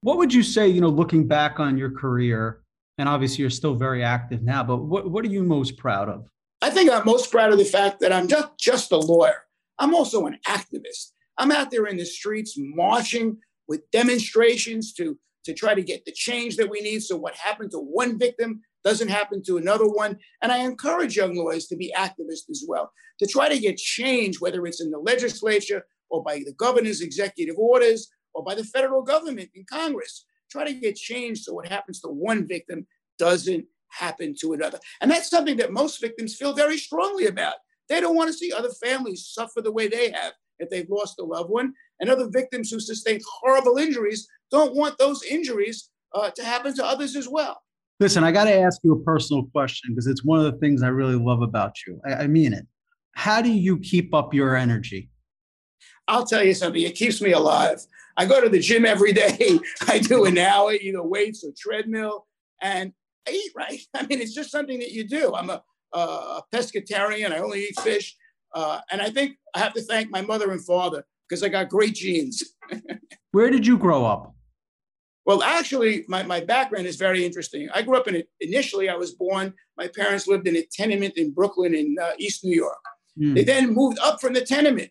What 0.00 0.16
would 0.16 0.32
you 0.32 0.42
say, 0.42 0.66
you 0.66 0.80
know, 0.80 0.88
looking 0.88 1.28
back 1.28 1.60
on 1.60 1.76
your 1.76 1.90
career, 1.90 2.62
and 2.98 3.08
obviously 3.08 3.42
you're 3.42 3.50
still 3.50 3.74
very 3.74 4.02
active 4.02 4.42
now, 4.42 4.64
but 4.64 4.78
what, 4.78 5.10
what 5.10 5.24
are 5.24 5.28
you 5.28 5.42
most 5.42 5.76
proud 5.76 6.08
of? 6.08 6.26
I 6.62 6.70
think 6.70 6.90
I'm 6.90 7.04
most 7.06 7.30
proud 7.30 7.52
of 7.52 7.58
the 7.58 7.64
fact 7.64 8.00
that 8.00 8.12
I'm 8.12 8.28
just, 8.28 8.48
just 8.58 8.92
a 8.92 8.98
lawyer. 8.98 9.44
I'm 9.78 9.94
also 9.94 10.26
an 10.26 10.38
activist. 10.46 11.12
I'm 11.38 11.50
out 11.50 11.70
there 11.70 11.86
in 11.86 11.96
the 11.96 12.04
streets 12.04 12.54
marching 12.58 13.38
with 13.66 13.90
demonstrations 13.92 14.92
to, 14.94 15.18
to 15.44 15.54
try 15.54 15.74
to 15.74 15.82
get 15.82 16.04
the 16.04 16.12
change 16.12 16.56
that 16.56 16.68
we 16.68 16.80
need. 16.80 17.02
So, 17.02 17.16
what 17.16 17.34
happened 17.34 17.70
to 17.70 17.78
one 17.78 18.18
victim 18.18 18.60
doesn't 18.84 19.08
happen 19.08 19.42
to 19.44 19.56
another 19.56 19.86
one. 19.86 20.18
And 20.42 20.52
I 20.52 20.58
encourage 20.58 21.16
young 21.16 21.34
lawyers 21.34 21.66
to 21.66 21.76
be 21.76 21.94
activists 21.96 22.50
as 22.50 22.64
well, 22.66 22.92
to 23.18 23.26
try 23.26 23.48
to 23.48 23.58
get 23.58 23.76
change, 23.76 24.40
whether 24.40 24.66
it's 24.66 24.82
in 24.82 24.90
the 24.90 24.98
legislature 24.98 25.86
or 26.10 26.22
by 26.22 26.38
the 26.38 26.54
governor's 26.58 27.00
executive 27.00 27.56
orders 27.56 28.10
or 28.34 28.44
by 28.44 28.54
the 28.54 28.64
federal 28.64 29.02
government 29.02 29.50
in 29.54 29.64
Congress. 29.70 30.26
Try 30.50 30.64
to 30.64 30.74
get 30.74 30.96
change 30.96 31.40
so 31.40 31.54
what 31.54 31.68
happens 31.68 32.00
to 32.00 32.08
one 32.08 32.46
victim 32.46 32.86
doesn't 33.18 33.66
happen 33.90 34.34
to 34.40 34.52
another. 34.52 34.78
And 35.00 35.10
that's 35.10 35.30
something 35.30 35.56
that 35.58 35.72
most 35.72 36.00
victims 36.00 36.34
feel 36.34 36.52
very 36.52 36.78
strongly 36.78 37.26
about. 37.26 37.54
They 37.88 38.00
don't 38.00 38.16
want 38.16 38.28
to 38.28 38.34
see 38.34 38.52
other 38.52 38.70
families 38.82 39.26
suffer 39.26 39.60
the 39.60 39.72
way 39.72 39.88
they 39.88 40.10
have 40.12 40.32
if 40.58 40.70
they've 40.70 40.88
lost 40.88 41.18
a 41.18 41.24
loved 41.24 41.50
one. 41.50 41.72
And 41.98 42.08
other 42.08 42.28
victims 42.30 42.70
who 42.70 42.80
sustained 42.80 43.22
horrible 43.40 43.78
injuries 43.78 44.28
don't 44.50 44.74
want 44.74 44.98
those 44.98 45.22
injuries 45.22 45.90
uh, 46.14 46.30
to 46.30 46.44
happen 46.44 46.74
to 46.76 46.84
others 46.84 47.16
as 47.16 47.28
well. 47.28 47.62
Listen, 47.98 48.24
I 48.24 48.32
got 48.32 48.44
to 48.44 48.58
ask 48.58 48.80
you 48.82 48.92
a 48.92 49.00
personal 49.00 49.44
question 49.52 49.90
because 49.90 50.06
it's 50.06 50.24
one 50.24 50.38
of 50.38 50.50
the 50.50 50.58
things 50.58 50.82
I 50.82 50.88
really 50.88 51.16
love 51.16 51.42
about 51.42 51.76
you. 51.86 52.00
I, 52.06 52.14
I 52.14 52.26
mean 52.26 52.52
it. 52.52 52.66
How 53.12 53.42
do 53.42 53.50
you 53.50 53.78
keep 53.78 54.14
up 54.14 54.32
your 54.32 54.56
energy? 54.56 55.10
I'll 56.08 56.24
tell 56.24 56.42
you 56.42 56.54
something, 56.54 56.82
it 56.82 56.94
keeps 56.94 57.20
me 57.20 57.32
alive. 57.32 57.84
I 58.16 58.26
go 58.26 58.40
to 58.40 58.48
the 58.48 58.58
gym 58.58 58.84
every 58.84 59.12
day. 59.24 59.60
I 59.86 59.98
do 59.98 60.24
an 60.24 60.38
hour, 60.38 60.72
either 60.72 61.02
weights 61.02 61.44
or 61.44 61.52
treadmill, 61.58 62.26
and 62.62 62.92
I 63.28 63.32
eat 63.32 63.52
right. 63.56 63.80
I 63.94 64.06
mean, 64.06 64.20
it's 64.20 64.34
just 64.34 64.50
something 64.50 64.78
that 64.80 64.92
you 64.92 65.04
do. 65.04 65.34
I'm 65.34 65.50
a, 65.50 65.62
a 65.92 66.42
pescatarian, 66.52 67.32
I 67.32 67.38
only 67.38 67.64
eat 67.64 67.80
fish. 67.80 68.16
Uh, 68.54 68.80
and 68.90 69.00
I 69.00 69.10
think 69.10 69.36
I 69.54 69.60
have 69.60 69.74
to 69.74 69.82
thank 69.82 70.10
my 70.10 70.22
mother 70.22 70.50
and 70.50 70.64
father 70.64 71.04
because 71.28 71.42
I 71.42 71.48
got 71.48 71.68
great 71.68 71.94
genes. 71.94 72.42
Where 73.32 73.50
did 73.50 73.66
you 73.66 73.78
grow 73.78 74.04
up? 74.04 74.34
Well, 75.26 75.42
actually, 75.42 76.04
my, 76.08 76.22
my 76.24 76.40
background 76.40 76.86
is 76.86 76.96
very 76.96 77.24
interesting. 77.24 77.68
I 77.72 77.82
grew 77.82 77.96
up 77.96 78.08
in 78.08 78.16
it. 78.16 78.28
Initially, 78.40 78.88
I 78.88 78.96
was 78.96 79.12
born, 79.12 79.54
my 79.76 79.86
parents 79.86 80.26
lived 80.26 80.48
in 80.48 80.56
a 80.56 80.66
tenement 80.72 81.16
in 81.16 81.30
Brooklyn 81.30 81.74
in 81.74 81.96
uh, 82.02 82.12
East 82.18 82.44
New 82.44 82.56
York. 82.56 82.78
Mm. 83.18 83.34
They 83.34 83.44
then 83.44 83.72
moved 83.72 83.98
up 84.00 84.20
from 84.20 84.32
the 84.32 84.40
tenement 84.40 84.90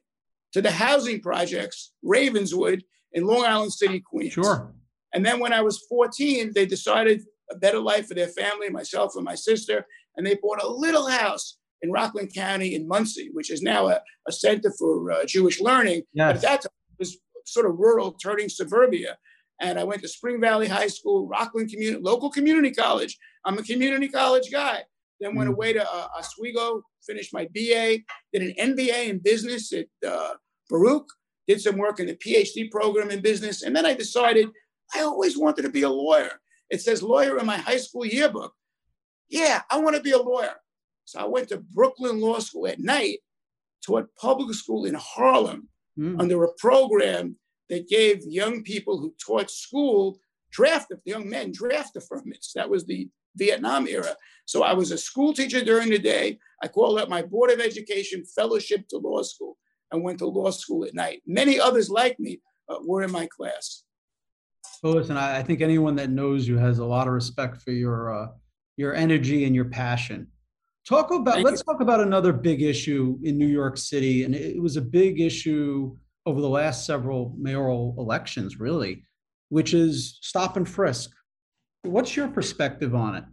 to 0.54 0.62
the 0.62 0.72
housing 0.72 1.20
projects, 1.20 1.92
Ravenswood 2.04 2.84
in 3.14 3.26
Long 3.26 3.44
Island 3.44 3.74
City, 3.74 4.00
Queens. 4.00 4.34
Sure. 4.34 4.74
And 5.14 5.26
then 5.26 5.40
when 5.40 5.52
I 5.52 5.62
was 5.62 5.86
14, 5.90 6.52
they 6.54 6.66
decided 6.66 7.24
a 7.52 7.58
better 7.58 7.80
life 7.80 8.08
for 8.08 8.14
their 8.14 8.28
family, 8.28 8.70
myself 8.70 9.16
and 9.16 9.26
my 9.26 9.36
sister, 9.36 9.86
and 10.16 10.26
they 10.26 10.36
bought 10.36 10.62
a 10.62 10.68
little 10.68 11.08
house 11.08 11.58
in 11.82 11.92
Rockland 11.92 12.34
County 12.34 12.76
in 12.76 12.88
Monsey, 12.88 13.30
which 13.34 13.52
is 13.52 13.62
now 13.62 13.88
a, 13.88 14.02
a 14.28 14.32
center 14.32 14.72
for 14.78 15.12
uh, 15.12 15.26
Jewish 15.26 15.62
learning. 15.62 16.04
Yes. 16.14 16.28
But 16.28 16.36
at 16.36 16.42
that 16.42 16.62
time, 16.62 16.72
it 16.92 17.00
was 17.00 17.18
sort 17.46 17.66
of 17.66 17.78
rural, 17.78 18.14
turning 18.14 18.50
suburbia. 18.50 19.18
And 19.62 19.80
I 19.80 19.84
went 19.84 20.02
to 20.02 20.08
Spring 20.08 20.40
Valley 20.40 20.68
High 20.68 20.88
School, 20.88 21.28
Rockland 21.28 21.70
Community, 21.70 22.02
local 22.02 22.30
community 22.30 22.72
college. 22.72 23.18
I'm 23.46 23.58
a 23.58 23.64
community 23.64 24.08
college 24.08 24.50
guy. 24.52 24.84
Then 25.20 25.36
went 25.36 25.50
mm. 25.50 25.54
away 25.54 25.74
to 25.74 25.84
uh, 25.84 26.08
Oswego, 26.18 26.82
finished 27.06 27.34
my 27.34 27.46
BA, 27.54 28.00
did 28.34 28.42
an 28.42 28.54
MBA 28.58 29.10
in 29.10 29.20
business 29.20 29.74
at 29.74 29.88
uh, 30.08 30.34
Baruch, 30.70 31.08
did 31.48 31.60
some 31.60 31.78
work 31.78 32.00
in 32.00 32.08
the 32.08 32.16
PhD 32.16 32.72
program 32.72 33.10
in 33.10 33.22
business. 33.22 33.64
And 33.64 33.76
then 33.76 33.86
I 33.86 33.94
decided 33.94 34.48
I 34.96 35.02
always 35.02 35.38
wanted 35.38 35.64
to 35.64 35.70
be 35.70 35.82
a 35.82 35.90
lawyer. 35.90 36.32
It 36.70 36.82
says 36.82 37.02
lawyer 37.02 37.38
in 37.40 37.46
my 37.46 37.58
high 37.58 37.78
school 37.78 38.06
yearbook. 38.06 38.54
Yeah, 39.30 39.62
I 39.70 39.80
want 39.80 39.96
to 39.96 40.02
be 40.02 40.12
a 40.12 40.22
lawyer. 40.22 40.56
So 41.06 41.20
I 41.20 41.26
went 41.26 41.50
to 41.50 41.58
Brooklyn 41.58 42.20
Law 42.22 42.40
School 42.40 42.68
at 42.68 42.80
night, 42.80 43.20
taught 43.86 44.10
public 44.20 44.54
school 44.56 44.86
in 44.86 44.96
Harlem 44.96 45.70
mm. 45.98 46.20
under 46.20 46.44
a 46.44 46.54
program 46.58 47.36
that 47.70 47.88
gave 47.88 48.24
young 48.24 48.64
people 48.64 49.00
who 49.00 49.14
taught 49.24 49.50
school 49.50 50.20
draft, 50.52 50.92
young 51.06 51.30
men 51.30 51.52
draft 51.52 51.96
affirmatives. 51.96 52.54
That 52.54 52.70
was 52.70 52.86
the 52.86 53.10
Vietnam 53.36 53.88
era. 53.88 54.16
So 54.46 54.64
I 54.64 54.74
was 54.74 54.92
a 54.92 54.98
school 54.98 55.34
teacher 55.34 55.64
during 55.64 55.90
the 55.90 56.00
day. 56.00 56.40
I 56.62 56.68
called 56.68 57.00
up 57.00 57.10
my 57.10 57.22
Board 57.22 57.52
of 57.52 57.60
Education 57.60 58.24
fellowship 58.26 58.88
to 58.90 58.98
law 58.98 59.22
school 59.22 59.58
and 59.92 60.04
went 60.04 60.20
to 60.20 60.28
law 60.28 60.52
school 60.52 60.86
at 60.86 60.94
night. 60.94 61.22
Many 61.26 61.60
others 61.60 61.90
like 61.90 62.20
me 62.20 62.42
uh, 62.68 62.78
were 62.84 63.04
in 63.04 63.12
my 63.12 63.28
class. 63.28 63.84
Well, 64.82 64.94
listen, 64.94 65.18
I, 65.18 65.40
I, 65.40 65.44
think 65.44 65.62
anyone 65.62 65.96
that 65.98 66.10
knows 66.10 66.48
you 66.48 66.58
has 66.58 66.80
a 66.80 66.86
lot 66.86 67.08
of 67.08 67.14
respect 67.14 67.62
for 67.62 67.72
your 67.72 68.14
uh, 68.14 68.28
your 68.78 68.96
energy 68.96 69.46
and 69.46 69.54
your 69.54 69.66
passion. 69.66 70.28
Talk 70.88 71.12
about 71.12 71.36
Thank 71.36 71.46
let's 71.46 71.62
you. 71.68 71.74
talk 71.74 71.82
about 71.82 72.00
another 72.00 72.32
big 72.32 72.62
issue 72.62 73.20
in 73.24 73.38
New 73.38 73.48
York 73.48 73.78
City, 73.78 74.24
and 74.24 74.34
it 74.34 74.62
was 74.62 74.78
a 74.78 74.82
big 74.82 75.20
issue 75.20 75.96
over 76.26 76.40
the 76.40 76.50
last 76.50 76.86
several 76.86 77.36
mayoral 77.38 77.96
elections, 77.98 78.60
really, 78.60 79.04
which 79.50 79.74
is 79.74 80.18
stop 80.22 80.56
and 80.56 80.68
frisk. 80.68 81.12
What's 81.84 82.16
your 82.16 82.28
perspective 82.30 82.96
on 82.96 83.16
it? 83.16 83.24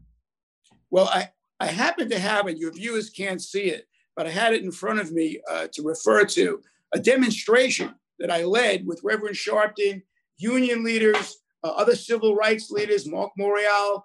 Well, 0.90 1.08
I, 1.12 1.30
I 1.60 1.66
happen 1.66 2.08
to 2.10 2.18
have 2.18 2.48
it. 2.48 2.58
Your 2.58 2.72
viewers 2.72 3.10
can't 3.10 3.42
see 3.42 3.64
it, 3.64 3.86
but 4.16 4.26
I 4.26 4.30
had 4.30 4.52
it 4.52 4.62
in 4.62 4.72
front 4.72 5.00
of 5.00 5.12
me 5.12 5.40
uh, 5.50 5.68
to 5.72 5.82
refer 5.82 6.24
to 6.24 6.60
a 6.94 6.98
demonstration 6.98 7.94
that 8.18 8.30
I 8.30 8.44
led 8.44 8.86
with 8.86 9.00
Reverend 9.04 9.36
Sharpton, 9.36 10.02
union 10.38 10.84
leaders, 10.84 11.36
uh, 11.64 11.68
other 11.68 11.96
civil 11.96 12.34
rights 12.34 12.70
leaders, 12.70 13.06
Marc 13.06 13.30
Morial 13.38 14.02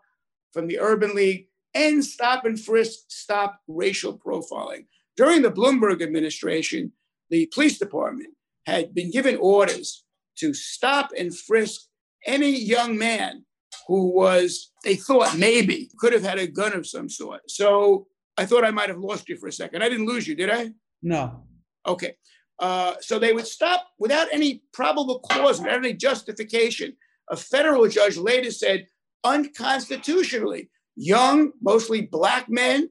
from 0.53 0.67
the 0.67 0.79
Urban 0.79 1.15
League, 1.15 1.47
and 1.73 2.03
Stop 2.03 2.45
and 2.45 2.59
Frisk, 2.59 2.99
Stop 3.07 3.59
Racial 3.67 4.17
Profiling. 4.17 4.85
During 5.15 5.41
the 5.41 5.51
Bloomberg 5.51 6.01
administration, 6.01 6.91
the 7.29 7.49
police 7.53 7.77
department 7.77 8.33
had 8.65 8.93
been 8.93 9.11
given 9.11 9.37
orders 9.37 10.03
to 10.37 10.53
stop 10.53 11.11
and 11.17 11.35
frisk 11.37 11.81
any 12.25 12.49
young 12.49 12.97
man 12.97 13.45
who 13.87 14.13
was, 14.13 14.71
they 14.83 14.95
thought 14.95 15.37
maybe 15.37 15.89
could 15.97 16.13
have 16.13 16.23
had 16.23 16.39
a 16.39 16.47
gun 16.47 16.73
of 16.73 16.87
some 16.87 17.09
sort. 17.09 17.41
So 17.49 18.07
I 18.37 18.45
thought 18.45 18.65
I 18.65 18.71
might 18.71 18.89
have 18.89 18.99
lost 18.99 19.29
you 19.29 19.37
for 19.37 19.47
a 19.47 19.51
second. 19.51 19.83
I 19.83 19.89
didn't 19.89 20.07
lose 20.07 20.27
you, 20.27 20.35
did 20.35 20.49
I? 20.49 20.71
No. 21.01 21.43
Okay. 21.85 22.15
Uh, 22.61 22.93
so 23.01 23.17
they 23.17 23.33
would 23.33 23.47
stop 23.47 23.87
without 23.97 24.27
any 24.31 24.63
probable 24.71 25.19
cause, 25.19 25.59
without 25.59 25.79
any 25.79 25.93
justification. 25.93 26.95
A 27.31 27.35
federal 27.35 27.87
judge 27.87 28.17
later 28.17 28.51
said, 28.51 28.85
unconstitutionally, 29.23 30.69
young, 30.95 31.51
mostly 31.61 32.01
black 32.01 32.49
men, 32.49 32.89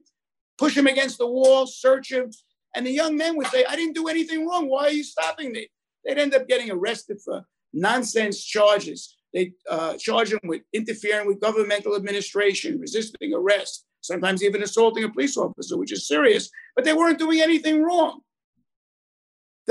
push 0.57 0.75
him 0.75 0.87
against 0.87 1.17
the 1.17 1.27
wall, 1.27 1.65
search 1.65 2.11
him. 2.11 2.29
And 2.75 2.85
the 2.85 2.91
young 2.91 3.15
men 3.15 3.37
would 3.37 3.47
say, 3.47 3.63
I 3.67 3.77
didn't 3.77 3.95
do 3.95 4.09
anything 4.09 4.45
wrong. 4.45 4.67
Why 4.67 4.87
are 4.87 4.91
you 4.91 5.03
stopping 5.03 5.53
me? 5.53 5.69
They'd 6.03 6.17
end 6.17 6.35
up 6.35 6.47
getting 6.47 6.69
arrested 6.69 7.19
for 7.23 7.43
nonsense 7.73 8.43
charges. 8.43 9.15
They 9.33 9.53
uh, 9.69 9.95
charge 9.97 10.31
them 10.31 10.41
with 10.43 10.63
interfering 10.73 11.27
with 11.27 11.39
governmental 11.39 11.95
administration, 11.95 12.79
resisting 12.79 13.33
arrest, 13.33 13.85
sometimes 14.01 14.43
even 14.43 14.63
assaulting 14.63 15.05
a 15.05 15.09
police 15.09 15.37
officer, 15.37 15.77
which 15.77 15.93
is 15.93 16.07
serious, 16.07 16.49
but 16.75 16.83
they 16.83 16.93
weren't 16.93 17.19
doing 17.19 17.39
anything 17.39 17.81
wrong. 17.81 18.21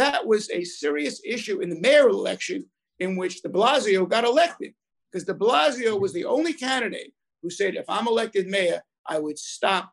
That 0.01 0.27
was 0.27 0.49
a 0.49 0.65
serious 0.65 1.21
issue 1.27 1.61
in 1.61 1.69
the 1.69 1.79
mayoral 1.79 2.21
election 2.21 2.65
in 3.01 3.17
which 3.17 3.43
de 3.43 3.51
Blasio 3.51 4.09
got 4.09 4.25
elected, 4.25 4.73
because 5.13 5.27
de 5.27 5.35
Blasio 5.35 6.01
was 6.01 6.15
the 6.15 6.25
only 6.25 6.55
candidate 6.55 7.13
who 7.43 7.51
said, 7.51 7.75
if 7.75 7.85
I'm 7.87 8.09
elected 8.09 8.47
mayor, 8.47 8.81
I 9.07 9.19
would 9.19 9.39
stop, 9.39 9.93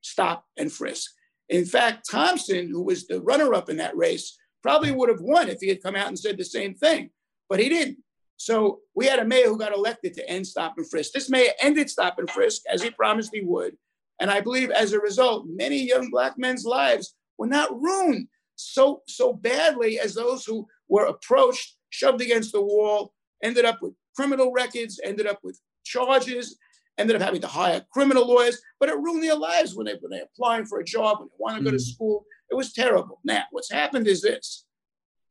stop, 0.00 0.44
and 0.56 0.72
frisk. 0.72 1.12
In 1.48 1.64
fact, 1.66 2.10
Thompson, 2.10 2.68
who 2.68 2.82
was 2.82 3.06
the 3.06 3.20
runner 3.20 3.54
up 3.54 3.70
in 3.70 3.76
that 3.76 3.96
race, 3.96 4.36
probably 4.60 4.90
would 4.90 5.08
have 5.08 5.20
won 5.20 5.48
if 5.48 5.60
he 5.60 5.68
had 5.68 5.84
come 5.84 5.94
out 5.94 6.08
and 6.08 6.18
said 6.18 6.36
the 6.36 6.44
same 6.44 6.74
thing, 6.74 7.10
but 7.48 7.60
he 7.60 7.68
didn't. 7.68 7.98
So 8.38 8.80
we 8.96 9.06
had 9.06 9.20
a 9.20 9.24
mayor 9.24 9.46
who 9.46 9.56
got 9.56 9.72
elected 9.72 10.14
to 10.14 10.28
end 10.28 10.48
stop 10.48 10.74
and 10.78 10.90
frisk. 10.90 11.12
This 11.12 11.30
mayor 11.30 11.52
ended 11.60 11.88
stop 11.88 12.18
and 12.18 12.28
frisk 12.28 12.62
as 12.68 12.82
he 12.82 12.90
promised 12.90 13.30
he 13.32 13.42
would. 13.44 13.76
And 14.18 14.32
I 14.32 14.40
believe 14.40 14.72
as 14.72 14.92
a 14.92 14.98
result, 14.98 15.46
many 15.46 15.86
young 15.86 16.10
black 16.10 16.36
men's 16.38 16.64
lives 16.64 17.14
were 17.38 17.46
not 17.46 17.80
ruined 17.80 18.26
so, 18.58 19.02
so 19.06 19.32
badly 19.32 19.98
as 20.00 20.14
those 20.14 20.44
who 20.44 20.66
were 20.88 21.06
approached, 21.06 21.76
shoved 21.90 22.20
against 22.20 22.52
the 22.52 22.60
wall, 22.60 23.12
ended 23.42 23.64
up 23.64 23.78
with 23.80 23.94
criminal 24.16 24.52
records, 24.52 25.00
ended 25.04 25.26
up 25.26 25.38
with 25.42 25.60
charges, 25.84 26.58
ended 26.98 27.14
up 27.14 27.22
having 27.22 27.40
to 27.40 27.46
hire 27.46 27.84
criminal 27.92 28.26
lawyers, 28.26 28.60
but 28.80 28.88
it 28.88 28.98
ruined 28.98 29.22
their 29.22 29.36
lives 29.36 29.76
when, 29.76 29.86
they, 29.86 29.94
when 30.00 30.10
they're 30.10 30.24
applying 30.34 30.66
for 30.66 30.80
a 30.80 30.84
job, 30.84 31.20
when 31.20 31.28
they 31.28 31.36
want 31.38 31.58
to 31.58 31.64
go 31.64 31.70
to 31.70 31.76
mm. 31.76 31.80
school. 31.80 32.24
It 32.50 32.56
was 32.56 32.72
terrible. 32.72 33.20
Now, 33.24 33.44
what's 33.52 33.70
happened 33.70 34.08
is 34.08 34.22
this 34.22 34.64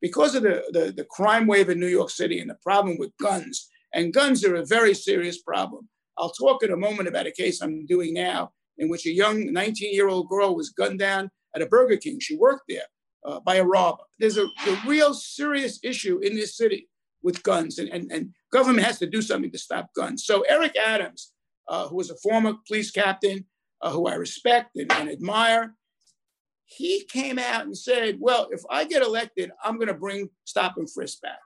because 0.00 0.34
of 0.34 0.42
the, 0.42 0.64
the, 0.70 0.92
the 0.96 1.04
crime 1.04 1.46
wave 1.46 1.68
in 1.68 1.78
New 1.78 1.88
York 1.88 2.10
City 2.10 2.40
and 2.40 2.48
the 2.48 2.56
problem 2.62 2.96
with 2.98 3.16
guns, 3.20 3.68
and 3.92 4.14
guns 4.14 4.44
are 4.44 4.54
a 4.54 4.64
very 4.64 4.94
serious 4.94 5.42
problem. 5.42 5.88
I'll 6.16 6.30
talk 6.30 6.62
in 6.62 6.72
a 6.72 6.76
moment 6.76 7.08
about 7.08 7.26
a 7.26 7.32
case 7.32 7.60
I'm 7.60 7.84
doing 7.86 8.14
now 8.14 8.52
in 8.78 8.88
which 8.88 9.06
a 9.06 9.10
young 9.10 9.52
19 9.52 9.92
year 9.92 10.08
old 10.08 10.28
girl 10.28 10.56
was 10.56 10.70
gunned 10.70 10.98
down 10.98 11.30
at 11.54 11.62
a 11.62 11.66
Burger 11.66 11.96
King. 11.96 12.18
She 12.20 12.36
worked 12.36 12.64
there 12.68 12.86
uh, 13.24 13.40
by 13.40 13.56
a 13.56 13.64
robber. 13.64 14.02
There's 14.18 14.38
a, 14.38 14.44
a, 14.44 14.82
real 14.86 15.14
serious 15.14 15.78
issue 15.82 16.18
in 16.18 16.34
this 16.34 16.56
city 16.56 16.88
with 17.22 17.42
guns, 17.42 17.78
and, 17.78 17.88
and, 17.88 18.10
and 18.12 18.34
government 18.52 18.86
has 18.86 18.98
to 19.00 19.06
do 19.06 19.20
something 19.22 19.50
to 19.50 19.58
stop 19.58 19.90
guns. 19.94 20.24
So, 20.24 20.42
Eric 20.42 20.76
Adams, 20.76 21.32
uh, 21.68 21.88
who 21.88 21.96
was 21.96 22.10
a 22.10 22.16
former 22.16 22.54
police 22.66 22.90
captain, 22.90 23.44
uh, 23.82 23.90
who 23.90 24.06
I 24.06 24.14
respect 24.14 24.76
and, 24.76 24.90
and 24.92 25.10
admire, 25.10 25.74
he 26.64 27.04
came 27.10 27.38
out 27.38 27.64
and 27.64 27.76
said, 27.76 28.18
Well, 28.20 28.48
if 28.50 28.62
I 28.70 28.84
get 28.84 29.02
elected, 29.02 29.50
I'm 29.64 29.76
going 29.76 29.88
to 29.88 29.94
bring 29.94 30.28
stop 30.44 30.76
and 30.76 30.90
frisk 30.90 31.20
back. 31.22 31.38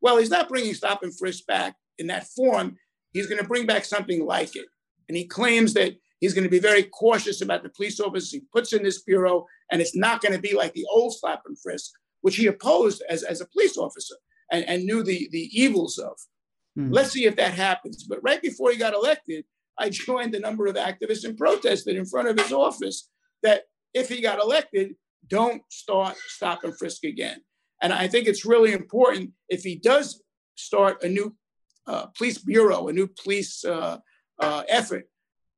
Well, 0.00 0.16
he's 0.18 0.30
not 0.30 0.48
bringing 0.48 0.74
stop 0.74 1.02
and 1.02 1.16
frisk 1.16 1.46
back 1.46 1.74
in 1.98 2.06
that 2.06 2.26
form. 2.28 2.76
He's 3.12 3.26
going 3.26 3.40
to 3.40 3.48
bring 3.48 3.66
back 3.66 3.84
something 3.84 4.24
like 4.24 4.56
it. 4.56 4.66
And 5.08 5.16
he 5.16 5.26
claims 5.26 5.74
that 5.74 5.94
he's 6.20 6.34
going 6.34 6.44
to 6.44 6.50
be 6.50 6.60
very 6.60 6.84
cautious 6.84 7.40
about 7.40 7.62
the 7.62 7.70
police 7.70 7.98
officers 7.98 8.30
he 8.30 8.42
puts 8.52 8.72
in 8.72 8.82
this 8.82 9.02
bureau, 9.02 9.46
and 9.72 9.80
it's 9.80 9.96
not 9.96 10.20
going 10.20 10.34
to 10.34 10.40
be 10.40 10.54
like 10.54 10.72
the 10.74 10.86
old 10.92 11.14
slap 11.16 11.42
and 11.46 11.58
frisk, 11.58 11.90
which 12.20 12.36
he 12.36 12.46
opposed 12.46 13.02
as, 13.08 13.22
as 13.22 13.40
a 13.40 13.46
police 13.46 13.76
officer 13.76 14.14
and, 14.52 14.64
and 14.68 14.84
knew 14.84 15.02
the, 15.02 15.28
the 15.32 15.48
evils 15.52 15.98
of. 15.98 16.12
Hmm. 16.76 16.92
Let's 16.92 17.10
see 17.10 17.24
if 17.24 17.36
that 17.36 17.54
happens. 17.54 18.04
But 18.04 18.22
right 18.22 18.40
before 18.40 18.70
he 18.70 18.76
got 18.76 18.94
elected, 18.94 19.44
I 19.78 19.88
joined 19.88 20.34
a 20.34 20.40
number 20.40 20.66
of 20.66 20.76
activists 20.76 21.24
and 21.24 21.36
protested 21.36 21.96
in 21.96 22.04
front 22.04 22.28
of 22.28 22.38
his 22.38 22.52
office 22.52 23.08
that 23.42 23.64
if 23.94 24.08
he 24.08 24.20
got 24.20 24.38
elected, 24.38 24.94
don't 25.26 25.62
start 25.70 26.16
stop 26.26 26.64
and 26.64 26.76
frisk 26.76 27.04
again. 27.04 27.40
And 27.82 27.92
I 27.92 28.08
think 28.08 28.26
it's 28.26 28.44
really 28.44 28.72
important 28.72 29.30
if 29.48 29.62
he 29.62 29.76
does 29.76 30.22
start 30.56 31.02
a 31.02 31.08
new 31.08 31.34
uh, 31.86 32.06
police 32.16 32.38
bureau, 32.38 32.88
a 32.88 32.92
new 32.92 33.08
police 33.22 33.64
uh, 33.64 33.98
uh, 34.38 34.62
effort, 34.68 35.08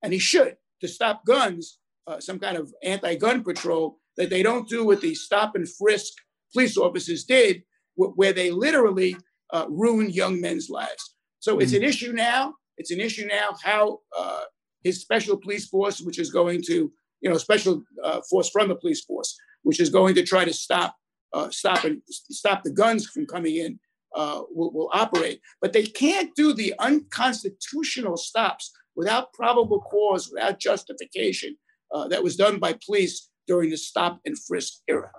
and 0.03 0.13
he 0.13 0.19
should 0.19 0.57
to 0.81 0.89
stop 0.89 1.25
guns, 1.27 1.79
uh, 2.07 2.21
some 2.21 2.39
kind 2.39 2.57
of 2.57 2.73
anti-gun 2.83 3.43
patrol, 3.43 3.99
that 4.17 4.31
they 4.31 4.43
don't 4.43 4.69
do 4.69 4.85
what 4.85 5.01
the 5.01 5.15
stop 5.15 5.55
and 5.55 5.69
frisk 5.69 6.13
police 6.53 6.77
officers 6.77 7.25
did, 7.25 7.63
where 7.95 8.33
they 8.33 8.51
literally 8.51 9.17
uh, 9.53 9.67
ruin 9.69 10.11
young 10.11 10.41
men's 10.41 10.69
lives. 10.69 11.15
So 11.39 11.53
mm-hmm. 11.53 11.63
it's 11.63 11.73
an 11.73 11.83
issue 11.83 12.13
now. 12.13 12.55
It's 12.79 12.91
an 12.91 13.01
issue 13.01 13.27
now 13.27 13.51
how 13.63 14.01
uh, 14.17 14.43
his 14.83 15.01
special 15.01 15.37
police 15.37 15.69
force, 15.69 16.01
which 16.01 16.19
is 16.19 16.31
going 16.31 16.63
to 16.67 16.93
you 17.23 17.31
know, 17.31 17.39
special 17.39 17.83
uh, 18.05 18.21
force 18.29 18.51
from 18.51 18.69
the 18.69 18.75
police 18.75 19.05
force, 19.05 19.39
which 19.63 19.81
is 19.81 19.89
going 19.89 20.15
to 20.17 20.23
try 20.25 20.45
to 20.45 20.53
stop 20.53 20.97
uh, 21.33 21.49
stop 21.49 21.85
and 21.85 22.03
stop 22.11 22.63
the 22.63 22.71
guns 22.71 23.07
from 23.07 23.25
coming 23.25 23.57
in, 23.57 23.79
uh, 24.15 24.43
will, 24.51 24.71
will 24.75 24.91
operate. 24.93 25.41
But 25.63 25.73
they 25.73 25.85
can't 25.85 26.35
do 26.35 26.53
the 26.53 26.75
unconstitutional 26.79 28.19
stops 28.19 28.71
without 28.97 29.33
probable 29.33 29.81
cause, 29.81 30.31
without 30.33 30.59
justification 30.59 31.57
uh, 31.93 32.09
that 32.09 32.23
was 32.23 32.37
done 32.37 32.59
by 32.59 32.77
police 32.85 33.31
during 33.47 33.71
the 33.71 33.77
stop 33.77 34.21
and 34.25 34.37
frisk 34.39 34.75
era. 34.89 35.11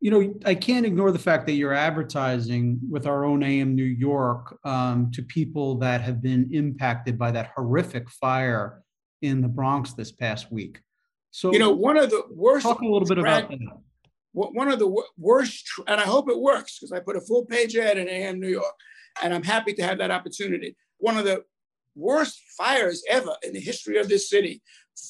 You 0.00 0.10
know, 0.10 0.34
I 0.44 0.54
can't 0.54 0.84
ignore 0.84 1.10
the 1.10 1.18
fact 1.18 1.46
that 1.46 1.52
you're 1.52 1.72
advertising 1.72 2.78
with 2.90 3.06
our 3.06 3.24
own 3.24 3.42
AM 3.42 3.74
New 3.74 3.84
York 3.84 4.58
um, 4.64 5.10
to 5.12 5.22
people 5.22 5.78
that 5.78 6.02
have 6.02 6.22
been 6.22 6.50
impacted 6.52 7.18
by 7.18 7.30
that 7.30 7.50
horrific 7.56 8.10
fire 8.10 8.82
in 9.22 9.40
the 9.40 9.48
Bronx 9.48 9.94
this 9.94 10.12
past 10.12 10.52
week. 10.52 10.80
So 11.30 11.52
you 11.52 11.58
know, 11.58 11.70
one 11.70 11.96
of 11.96 12.10
the 12.10 12.22
worst. 12.30 12.64
Talk 12.64 12.80
a 12.80 12.86
little 12.86 13.08
bit 13.08 13.18
about 13.18 13.48
that. 13.50 13.58
One 14.32 14.70
of 14.70 14.78
the 14.78 15.02
worst, 15.16 15.66
and 15.86 15.98
I 15.98 16.04
hope 16.04 16.28
it 16.28 16.38
works 16.38 16.78
because 16.78 16.92
I 16.92 17.00
put 17.00 17.16
a 17.16 17.22
full 17.22 17.46
page 17.46 17.74
ad 17.74 17.96
in 17.96 18.06
AM 18.06 18.38
New 18.38 18.48
York, 18.48 18.74
and 19.22 19.32
I'm 19.32 19.42
happy 19.42 19.72
to 19.72 19.82
have 19.82 19.96
that 19.98 20.10
opportunity. 20.10 20.76
One 20.98 21.16
of 21.16 21.24
the 21.24 21.42
worst 21.96 22.40
fires 22.56 23.02
ever 23.10 23.34
in 23.42 23.52
the 23.52 23.60
history 23.60 23.98
of 23.98 24.08
this 24.08 24.30
city. 24.30 24.62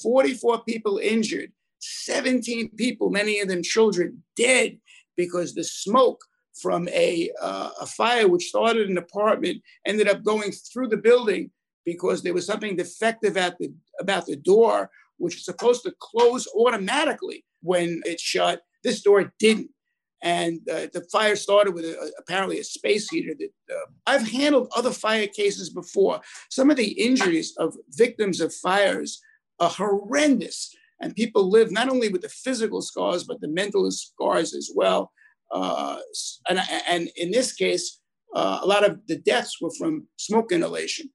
44 0.02 0.62
people 0.64 0.98
injured, 0.98 1.52
17 1.80 2.70
people, 2.76 3.10
many 3.10 3.40
of 3.40 3.48
them 3.48 3.62
children, 3.62 4.22
dead 4.36 4.78
because 5.16 5.54
the 5.54 5.64
smoke 5.64 6.20
from 6.60 6.88
a, 6.88 7.30
uh, 7.40 7.70
a 7.80 7.86
fire 7.86 8.28
which 8.28 8.48
started 8.48 8.86
in 8.86 8.92
an 8.92 8.98
apartment 8.98 9.62
ended 9.86 10.08
up 10.08 10.24
going 10.24 10.52
through 10.52 10.88
the 10.88 10.96
building 10.96 11.50
because 11.84 12.22
there 12.22 12.34
was 12.34 12.46
something 12.46 12.76
defective 12.76 13.36
at 13.36 13.58
the 13.58 13.72
about 14.00 14.26
the 14.26 14.36
door, 14.36 14.90
which 15.18 15.36
is 15.36 15.44
supposed 15.44 15.82
to 15.84 15.94
close 16.00 16.46
automatically 16.56 17.44
when 17.62 18.02
it's 18.04 18.22
shut. 18.22 18.62
This 18.82 19.02
door 19.02 19.32
didn't. 19.38 19.70
And 20.22 20.60
uh, 20.70 20.86
the 20.92 21.06
fire 21.12 21.36
started 21.36 21.74
with 21.74 21.84
a, 21.84 22.12
apparently 22.18 22.58
a 22.58 22.64
space 22.64 23.08
heater. 23.10 23.34
That 23.38 23.50
uh, 23.74 23.86
I've 24.06 24.28
handled 24.28 24.72
other 24.74 24.90
fire 24.90 25.26
cases 25.26 25.70
before. 25.70 26.20
Some 26.50 26.70
of 26.70 26.76
the 26.76 26.92
injuries 26.92 27.54
of 27.58 27.74
victims 27.90 28.40
of 28.40 28.54
fires 28.54 29.20
are 29.60 29.70
horrendous, 29.70 30.74
and 31.00 31.14
people 31.14 31.50
live 31.50 31.70
not 31.70 31.88
only 31.88 32.08
with 32.08 32.22
the 32.22 32.28
physical 32.28 32.82
scars 32.82 33.24
but 33.24 33.40
the 33.40 33.48
mental 33.48 33.90
scars 33.90 34.54
as 34.54 34.70
well. 34.74 35.12
Uh, 35.52 35.98
and, 36.48 36.60
and 36.88 37.08
in 37.16 37.30
this 37.30 37.52
case, 37.52 38.00
uh, 38.34 38.58
a 38.62 38.66
lot 38.66 38.84
of 38.84 38.98
the 39.06 39.16
deaths 39.16 39.60
were 39.60 39.70
from 39.78 40.06
smoke 40.16 40.50
inhalation. 40.52 41.08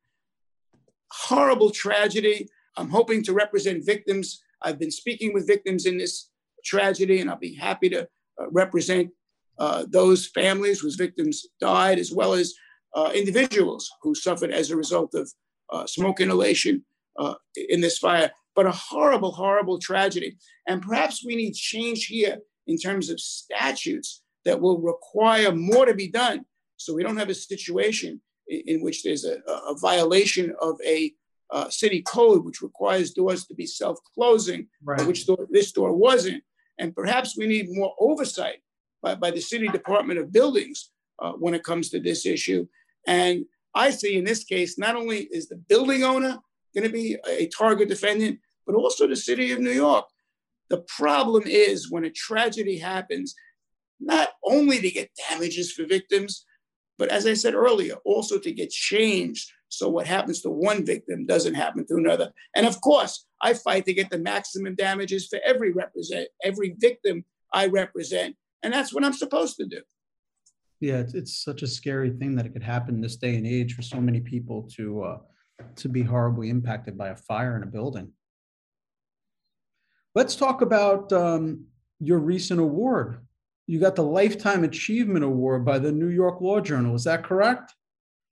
Horrible 1.12 1.70
tragedy. 1.70 2.48
I'm 2.77 2.89
hoping 2.89 3.24
to 3.24 3.34
represent 3.34 3.86
victims. 3.86 4.41
I've 4.62 4.79
been 4.79 4.91
speaking 4.91 5.34
with 5.34 5.48
victims 5.48 5.86
in 5.86 5.98
this 5.98 6.29
tragedy, 6.63 7.20
and 7.20 7.29
I'll 7.29 7.38
be 7.38 7.55
happy 7.55 7.89
to 7.89 8.08
represent 8.50 9.12
uh, 9.60 9.86
those 9.89 10.27
families 10.27 10.79
whose 10.79 10.95
victims 10.95 11.45
died, 11.60 12.00
as 12.00 12.12
well 12.12 12.33
as 12.33 12.53
uh, 12.95 13.12
individuals 13.13 13.89
who 14.01 14.15
suffered 14.15 14.51
as 14.51 14.71
a 14.71 14.75
result 14.75 15.13
of 15.13 15.31
uh, 15.71 15.86
smoke 15.86 16.19
inhalation 16.19 16.83
uh, 17.17 17.36
in 17.69 17.81
this 17.81 17.98
fire. 17.98 18.31
But 18.55 18.65
a 18.65 18.71
horrible, 18.71 19.31
horrible 19.31 19.79
tragedy. 19.79 20.38
And 20.67 20.81
perhaps 20.81 21.24
we 21.25 21.36
need 21.36 21.53
change 21.53 22.05
here 22.05 22.38
in 22.67 22.77
terms 22.77 23.10
of 23.10 23.19
statutes 23.19 24.21
that 24.45 24.60
will 24.60 24.79
require 24.79 25.53
more 25.53 25.86
to 25.86 25.93
be 25.93 26.10
done 26.10 26.45
so 26.81 26.93
we 26.93 27.03
don't 27.03 27.17
have 27.17 27.29
a 27.29 27.36
situation 27.36 28.19
in, 28.48 28.62
in 28.65 28.81
which 28.81 29.03
there's 29.03 29.24
a, 29.24 29.38
a, 29.48 29.75
violation 29.79 30.53
of 30.62 30.79
a 30.86 31.13
uh, 31.51 31.69
city 31.69 32.01
code, 32.01 32.43
which 32.43 32.62
requires 32.62 33.12
doors 33.12 33.45
to 33.45 33.53
be 33.53 33.67
self 33.67 34.00
closing, 34.15 34.67
right. 34.83 35.05
which 35.05 35.27
door, 35.27 35.48
this 35.51 35.71
door 35.71 35.93
wasn't. 35.93 36.43
And 36.80 36.96
perhaps 36.96 37.38
we 37.38 37.48
need 37.48 37.68
more 37.70 37.94
oversight 38.00 38.60
by, 39.01 39.16
by 39.16 39.32
the 39.32 39.42
city 39.42 39.68
department 39.68 40.20
of 40.20 40.32
buildings 40.32 40.92
uh, 41.20 41.34
when 41.34 41.54
it 41.54 41.63
comes 41.63 41.90
to 41.90 42.00
this 42.00 42.25
issue. 42.25 42.68
And 43.08 43.46
I 43.74 43.92
see 43.92 44.18
in 44.18 44.25
this 44.25 44.44
case, 44.44 44.78
not 44.78 44.96
only 44.96 45.28
is 45.32 45.48
the 45.48 45.56
building 45.56 46.04
owner 46.04 46.40
going 46.75 46.88
to 46.88 46.94
be 46.94 47.18
a 47.28 47.48
target 47.48 47.90
defendant, 47.90 48.40
but 48.66 48.75
also 48.75 49.08
the 49.08 49.16
city 49.16 49.51
of 49.51 49.60
New 49.60 49.72
York. 49.72 50.06
The 50.70 50.84
problem 50.98 51.44
is 51.46 51.92
when 51.92 52.06
a 52.06 52.10
tragedy 52.10 52.78
happens, 52.78 53.36
not 54.00 54.30
only 54.44 54.80
to 54.80 54.90
get 54.90 55.12
damages 55.30 55.72
for 55.72 55.86
victims, 55.86 56.46
but 56.98 57.10
as 57.10 57.25
I 57.25 57.34
said 57.34 57.56
earlier, 57.56 57.96
also 58.06 58.40
to 58.40 58.51
get 58.51 58.70
changed 58.70 59.51
so 59.72 59.88
what 59.88 60.06
happens 60.06 60.42
to 60.42 60.50
one 60.50 60.86
victim 60.86 61.25
doesn't 61.25 61.54
happen 61.54 61.86
to 61.88 61.96
another. 61.96 62.32
And 62.56 62.66
of 62.66 62.82
course, 62.82 63.25
I 63.42 63.54
fight 63.54 63.86
to 63.86 63.94
get 63.94 64.10
the 64.10 64.20
maximum 64.20 64.75
damages 64.75 65.28
for 65.28 65.40
every 65.46 65.72
represent 65.72 66.28
every 66.44 66.75
victim 66.78 67.24
I 67.54 67.68
represent, 67.68 68.36
and 68.63 68.74
that's 68.74 68.94
what 68.94 69.04
I'm 69.04 69.13
supposed 69.13 69.56
to 69.58 69.66
do. 69.66 69.82
Yeah, 70.82 70.98
it's, 70.98 71.13
it's 71.13 71.44
such 71.44 71.62
a 71.62 71.68
scary 71.68 72.12
thing 72.12 72.36
that 72.36 72.46
it 72.46 72.54
could 72.54 72.63
happen 72.63 73.00
this 73.00 73.16
day 73.16 73.36
and 73.36 73.48
age 73.48 73.74
for 73.74 73.82
so 73.82 74.01
many 74.01 74.20
people 74.20 74.68
to 74.75 75.04
uh, 75.04 75.18
to 75.78 75.90
be 75.90 76.01
horribly 76.01 76.50
impacted 76.50 76.98
by 76.98 77.10
a 77.10 77.16
fire 77.16 77.56
in 77.56 77.63
a 77.63 77.68
building. 77.68 78.12
Let's 80.16 80.36
talk 80.36 80.62
about 80.62 81.13
um, 81.13 81.66
your 82.00 82.20
recent 82.20 82.60
award. 82.60 83.25
You 83.68 83.80
got 83.80 83.96
the 83.96 84.04
Lifetime 84.04 84.66
Achievement 84.66 85.24
Award 85.24 85.63
by 85.63 85.80
the 85.80 85.94
New 85.94 86.10
York 86.10 86.42
Law 86.42 86.60
Journal. 86.60 86.94
Is 86.96 87.06
that 87.06 87.24
correct? 87.24 87.74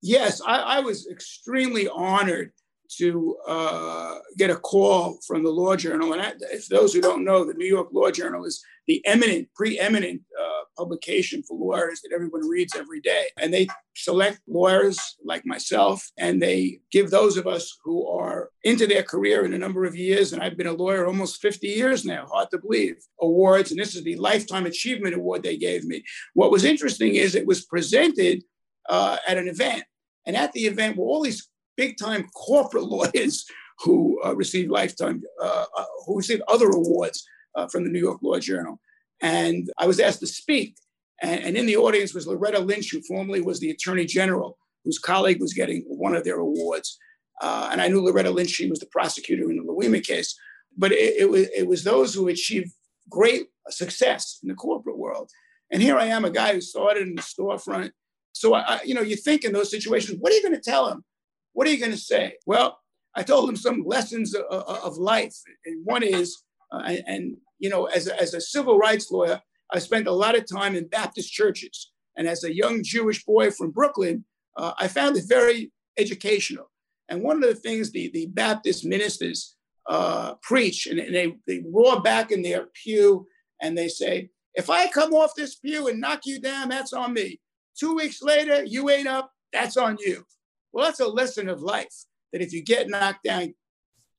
Yes, 0.02 0.42
I, 0.42 0.58
I 0.58 0.80
was 0.80 1.08
extremely 1.08 1.88
honored 1.88 2.52
to 2.98 3.38
uh, 3.48 4.16
get 4.38 4.50
a 4.50 4.56
call 4.56 5.20
from 5.28 5.44
the 5.44 5.50
Law 5.50 5.76
Journal. 5.76 6.14
And 6.14 6.22
I, 6.22 6.34
if 6.52 6.68
those 6.68 6.94
who 6.94 7.02
don't 7.02 7.24
know, 7.24 7.46
the 7.46 7.54
New 7.54 7.68
York 7.68 7.90
Law 7.92 8.10
Journal 8.10 8.46
is 8.46 8.64
the 8.88 9.06
eminent, 9.06 9.48
preeminent 9.56 10.22
uh, 10.40 10.64
publication 10.76 11.44
for 11.44 11.58
lawyers 11.58 12.02
that 12.02 12.14
everyone 12.14 12.48
reads 12.48 12.76
every 12.76 13.00
day. 13.02 13.26
And 13.38 13.54
they 13.54 13.68
select 13.96 14.40
lawyers 14.48 15.00
like 15.24 15.46
myself, 15.46 16.10
and 16.18 16.42
they 16.42 16.80
give 16.92 17.12
those 17.12 17.38
of 17.38 17.46
us 17.46 17.78
who 17.84 18.08
are 18.08 18.50
into 18.64 18.88
their 18.88 19.04
career 19.04 19.46
in 19.46 19.54
a 19.54 19.60
number 19.60 19.86
of 19.86 19.96
years, 19.96 20.34
and 20.34 20.42
I've 20.42 20.58
been 20.58 20.68
a 20.68 20.74
lawyer 20.74 21.06
almost 21.06 21.42
50 21.42 21.68
years 21.68 22.06
now, 22.06 22.26
hard 22.26 22.50
to 22.52 22.58
believe, 22.58 22.96
awards. 23.22 23.72
And 23.72 23.80
this 23.80 23.96
is 23.96 24.04
the 24.04 24.16
Lifetime 24.16 24.66
Achievement 24.66 25.16
Award 25.16 25.44
they 25.44 25.58
gave 25.58 25.84
me. 25.86 26.04
What 26.34 26.52
was 26.52 26.64
interesting 26.64 27.16
is 27.16 27.36
it 27.36 27.46
was 27.46 27.66
presented 27.66 28.44
uh, 28.90 29.18
at 29.28 29.38
an 29.38 29.48
event. 29.48 29.84
And 30.30 30.38
at 30.38 30.52
the 30.52 30.68
event 30.68 30.96
were 30.96 31.08
all 31.08 31.24
these 31.24 31.50
big 31.76 31.98
time 31.98 32.30
corporate 32.36 32.84
lawyers 32.96 33.46
who 33.80 34.22
uh, 34.24 34.36
received 34.36 34.70
lifetime, 34.70 35.24
uh, 35.42 35.66
uh, 35.76 35.86
who 36.06 36.18
received 36.18 36.44
other 36.48 36.68
awards 36.68 37.26
uh, 37.56 37.68
from 37.68 37.84
the 37.84 37.90
New 37.90 38.00
York 38.00 38.20
Law 38.22 38.38
Journal. 38.38 38.80
And 39.24 39.72
I 39.80 39.88
was 39.88 40.00
asked 40.00 40.20
to 40.20 40.28
speak. 40.28 40.76
And, 41.20 41.44
and, 41.44 41.58
in 41.58 41.66
the 41.66 41.78
audience 41.78 42.14
was 42.14 42.28
Loretta 42.28 42.60
Lynch, 42.60 42.92
who 42.92 43.02
formerly 43.02 43.42
was 43.42 43.60
the 43.60 43.72
Attorney 43.72 44.06
General, 44.06 44.56
whose 44.86 45.00
colleague 45.00 45.42
was 45.42 45.54
getting 45.54 45.84
one 45.88 46.16
of 46.16 46.24
their 46.24 46.38
awards. 46.38 47.00
Uh, 47.42 47.70
and 47.72 47.82
I 47.82 47.88
knew 47.88 48.02
Loretta 48.02 48.30
Lynch, 48.30 48.52
she 48.52 48.70
was 48.70 48.80
the 48.80 48.86
prosecutor 48.86 49.50
in 49.50 49.58
the 49.58 49.64
Louima 49.64 50.06
case. 50.06 50.38
But 50.78 50.92
it, 50.92 51.16
it, 51.22 51.30
was, 51.30 51.48
it 51.58 51.68
was 51.68 51.84
those 51.84 52.14
who 52.14 52.28
achieved 52.28 52.72
great 53.10 53.48
success 53.70 54.38
in 54.44 54.50
the 54.50 54.56
corporate 54.56 55.00
world. 55.00 55.32
And 55.72 55.82
here 55.82 55.98
I 55.98 56.06
am, 56.06 56.24
a 56.24 56.30
guy 56.30 56.54
who 56.54 56.62
started 56.62 57.08
in 57.08 57.16
the 57.16 57.24
storefront. 57.24 57.92
So, 58.40 58.54
I, 58.54 58.80
you 58.86 58.94
know, 58.94 59.02
you 59.02 59.18
think 59.18 59.44
in 59.44 59.52
those 59.52 59.70
situations, 59.70 60.18
what 60.22 60.32
are 60.32 60.36
you 60.38 60.42
going 60.42 60.56
to 60.56 60.62
tell 60.62 60.88
him? 60.90 61.04
What 61.52 61.68
are 61.68 61.72
you 61.72 61.78
going 61.78 61.92
to 61.92 61.98
say? 61.98 62.36
Well, 62.46 62.80
I 63.14 63.22
told 63.22 63.50
him 63.50 63.58
some 63.58 63.84
lessons 63.86 64.34
of, 64.34 64.46
of 64.50 64.98
life. 64.98 65.36
And 65.66 65.86
one 65.86 66.04
is, 66.04 66.42
uh, 66.72 66.84
and, 66.86 67.04
and, 67.06 67.38
you 67.58 67.70
know, 67.70 67.88
as 67.88 68.08
a, 68.08 68.18
as 68.18 68.34
a 68.34 68.40
civil 68.40 68.78
rights 68.78 69.12
lawyer, 69.12 69.42
I 69.74 69.80
spent 69.80 70.08
a 70.08 70.14
lot 70.14 70.38
of 70.38 70.46
time 70.50 70.78
in 70.78 70.88
Baptist 70.88 71.34
churches. 71.34 71.92
And 72.16 72.30
as 72.30 72.46
a 72.46 72.56
young 72.56 72.82
Jewish 72.82 73.26
boy 73.26 73.52
from 73.52 73.72
Brooklyn, 73.72 74.24
uh, 74.56 74.72
I 74.80 74.88
found 74.88 75.18
it 75.18 75.26
very 75.28 75.74
educational. 75.98 76.72
And 77.10 77.22
one 77.22 77.44
of 77.44 77.50
the 77.50 77.56
things 77.56 77.92
the, 77.92 78.10
the 78.14 78.28
Baptist 78.28 78.86
ministers 78.86 79.58
uh, 79.90 80.36
preach, 80.42 80.88
and, 80.88 80.98
and 80.98 81.14
they, 81.14 81.36
they 81.46 81.62
roar 81.70 82.02
back 82.02 82.32
in 82.32 82.42
their 82.42 82.68
pew 82.74 83.28
and 83.62 83.78
they 83.78 83.90
say, 83.90 84.30
if 84.54 84.70
I 84.70 84.88
come 84.88 85.14
off 85.14 85.36
this 85.36 85.56
pew 85.56 85.90
and 85.90 86.00
knock 86.00 86.22
you 86.24 86.40
down, 86.40 86.70
that's 86.70 86.94
on 86.94 87.12
me. 87.12 87.42
Two 87.80 87.96
weeks 87.96 88.22
later, 88.22 88.64
you 88.64 88.90
ain't 88.90 89.08
up, 89.08 89.32
that's 89.54 89.78
on 89.78 89.98
you. 90.00 90.26
Well, 90.74 90.86
that's 90.86 91.00
a 91.00 91.08
lesson 91.08 91.50
of 91.50 91.62
life 91.62 91.94
that 92.34 92.42
if 92.42 92.54
you 92.54 92.64
get 92.64 92.90
knocked 92.90 93.24
down, 93.24 93.54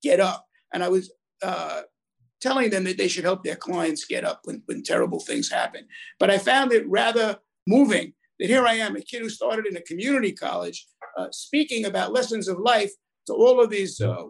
get 0.03 0.21
up. 0.21 0.47
And 0.73 0.83
I 0.83 0.89
was 0.89 1.13
uh, 1.43 1.83
telling 2.41 2.71
them 2.71 2.85
that 2.85 2.97
they 2.97 3.09
should 3.09 3.25
help 3.25 3.45
their 3.45 3.57
clients 3.57 4.07
get 4.07 4.25
up 4.25 4.41
when, 4.45 4.63
when 4.67 4.83
terrible 4.83 5.21
things 5.21 5.51
happen. 5.51 5.87
But 6.19 6.31
I 6.31 6.39
found 6.39 6.73
it 6.73 6.89
rather 6.89 7.39
moving 7.67 8.15
that 8.39 8.49
here 8.49 8.67
I 8.67 8.75
am, 8.75 8.97
a 8.97 9.01
kid 9.01 9.21
who 9.21 9.29
started 9.29 9.67
in 9.67 9.77
a 9.77 9.83
community 9.83 10.33
college, 10.33 10.87
uh, 11.19 11.27
speaking 11.31 11.85
about 11.85 12.13
lessons 12.13 12.49
of 12.49 12.59
life 12.59 12.93
to 13.27 13.35
all 13.35 13.61
of 13.61 13.71
these 13.71 14.01
uh, 14.01 14.25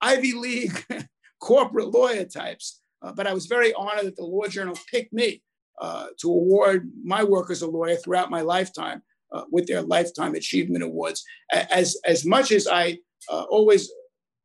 Ivy 0.00 0.32
League 0.32 0.84
corporate 1.40 1.90
lawyer 1.90 2.24
types. 2.24 2.80
Uh, 3.02 3.12
but 3.12 3.26
I 3.26 3.32
was 3.32 3.46
very 3.46 3.72
honored 3.74 4.06
that 4.06 4.16
the 4.16 4.24
Law 4.24 4.46
Journal 4.48 4.76
picked 4.90 5.12
me 5.12 5.42
uh, 5.80 6.06
to 6.20 6.28
award 6.28 6.90
my 7.02 7.22
work 7.24 7.50
as 7.50 7.62
a 7.62 7.66
lawyer 7.66 7.96
throughout 7.96 8.30
my 8.30 8.42
lifetime 8.42 9.02
uh, 9.32 9.44
with 9.50 9.66
their 9.66 9.82
lifetime 9.82 10.34
achievement 10.34 10.84
awards. 10.84 11.24
As 11.52 11.96
as 12.04 12.24
much 12.24 12.52
as 12.52 12.66
I 12.66 12.98
uh, 13.32 13.44
always, 13.50 13.90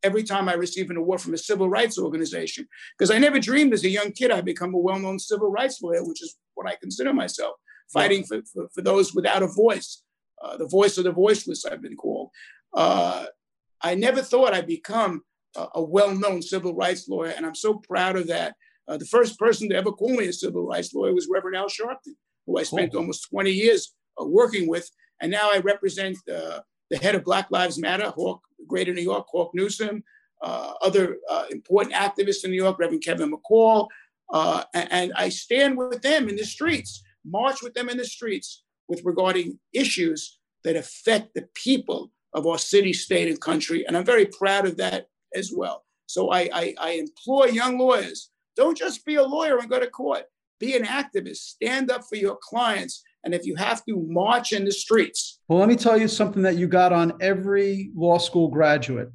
every 0.04 0.24
time 0.24 0.48
I 0.48 0.54
receive 0.54 0.90
an 0.90 0.98
award 0.98 1.22
from 1.22 1.34
a 1.34 1.38
civil 1.38 1.70
rights 1.70 1.98
organization, 1.98 2.68
because 2.98 3.12
I 3.12 3.18
never 3.18 3.40
dreamed 3.40 3.74
as 3.74 3.84
a 3.84 3.90
young 3.90 4.12
kid 4.12 4.32
I'd 4.32 4.46
become 4.46 4.74
a 4.74 4.78
well-known 4.78 5.20
civil 5.20 5.50
rights 5.52 5.82
lawyer, 5.82 6.04
which 6.04 6.22
is 6.22 6.38
what 6.56 6.68
I 6.68 6.76
consider 6.76 7.14
myself, 7.14 7.56
fighting 7.92 8.24
for, 8.24 8.42
for, 8.52 8.68
for 8.74 8.82
those 8.82 9.14
without 9.14 9.44
a 9.44 9.48
voice, 9.48 10.04
uh, 10.42 10.58
the 10.58 10.68
voice 10.68 10.98
of 10.98 11.04
the 11.04 11.12
voiceless. 11.12 11.66
I've 11.66 11.82
been 11.82 11.98
called. 11.98 12.30
Uh, 12.74 13.26
I 13.82 13.96
never 13.96 14.22
thought 14.22 14.54
I'd 14.54 14.68
become 14.68 15.22
a, 15.56 15.68
a 15.76 15.84
well-known 15.84 16.42
civil 16.42 16.74
rights 16.76 17.08
lawyer, 17.08 17.34
and 17.36 17.46
I'm 17.46 17.56
so 17.56 17.76
proud 17.76 18.16
of 18.16 18.28
that. 18.28 18.56
Uh, 18.88 18.98
the 18.98 19.06
first 19.06 19.40
person 19.40 19.70
to 19.70 19.76
ever 19.76 19.92
call 19.92 20.16
me 20.16 20.28
a 20.28 20.34
civil 20.34 20.66
rights 20.66 20.94
lawyer 20.94 21.14
was 21.14 21.28
Reverend 21.32 21.58
Al 21.58 21.68
Sharpton, 21.68 22.16
who 22.46 22.58
I 22.58 22.64
spent 22.64 22.92
cool. 22.92 23.02
almost 23.02 23.30
20 23.30 23.52
years 23.52 23.94
uh, 24.22 24.26
working 24.26 24.68
with. 24.68 24.90
And 25.22 25.32
now 25.32 25.50
I 25.52 25.60
represent 25.60 26.18
uh, 26.30 26.60
the 26.90 26.98
head 26.98 27.16
of 27.16 27.24
Black 27.24 27.50
Lives 27.50 27.80
Matter, 27.80 28.10
Hawk, 28.10 28.42
Greater 28.68 28.94
New 28.94 29.02
York, 29.02 29.26
Hawk 29.32 29.52
Newsome, 29.54 30.04
uh, 30.42 30.74
other 30.82 31.18
important 31.50 31.96
activists 31.96 32.44
in 32.44 32.52
New 32.52 32.62
York, 32.62 32.78
Reverend 32.78 33.04
Kevin 33.04 33.32
McCall. 33.32 33.88
And, 34.32 34.92
and 34.92 35.14
I 35.16 35.30
stand 35.30 35.78
with 35.78 36.02
them 36.02 36.30
in 36.30 36.36
the 36.36 36.46
streets, 36.46 37.04
march 37.24 37.64
with 37.64 37.74
them 37.74 37.90
in 37.90 37.98
the 37.98 38.06
streets 38.06 38.64
with 38.88 39.02
regarding 39.04 39.58
issues 39.74 40.38
that 40.64 40.76
affect 40.76 41.34
the 41.34 41.48
people 41.54 42.12
of 42.34 42.46
our 42.46 42.58
city, 42.58 42.94
state, 42.94 43.30
and 43.30 43.40
country. 43.40 43.86
And 43.88 43.96
I'm 43.96 44.06
very 44.06 44.26
proud 44.26 44.68
of 44.68 44.78
that 44.78 45.08
as 45.34 45.52
well. 45.56 45.86
So 46.08 46.32
I, 46.32 46.50
I, 46.54 46.76
I, 46.80 46.90
implore 46.92 47.48
young 47.48 47.80
lawyers 47.80 48.30
don't 48.56 48.78
just 48.78 49.06
be 49.06 49.16
a 49.16 49.24
lawyer 49.24 49.58
and 49.58 49.70
go 49.70 49.80
to 49.80 49.88
court, 49.88 50.24
be 50.60 50.76
an 50.76 50.84
activist, 50.84 51.38
stand 51.38 51.92
up 51.92 52.04
for 52.08 52.16
your 52.16 52.38
clients, 52.42 53.04
and 53.24 53.34
if 53.34 53.46
you 53.46 53.56
have 53.56 53.84
to 53.86 54.06
march 54.08 54.54
in 54.54 54.66
the 54.66 54.72
streets. 54.72 55.40
Well, 55.48 55.60
let 55.60 55.68
me 55.68 55.76
tell 55.76 55.98
you 55.98 56.08
something 56.08 56.44
that 56.44 56.58
you 56.58 56.68
got 56.68 56.94
on 56.94 57.14
every 57.22 57.92
law 57.96 58.18
school 58.18 58.48
graduate 58.50 59.10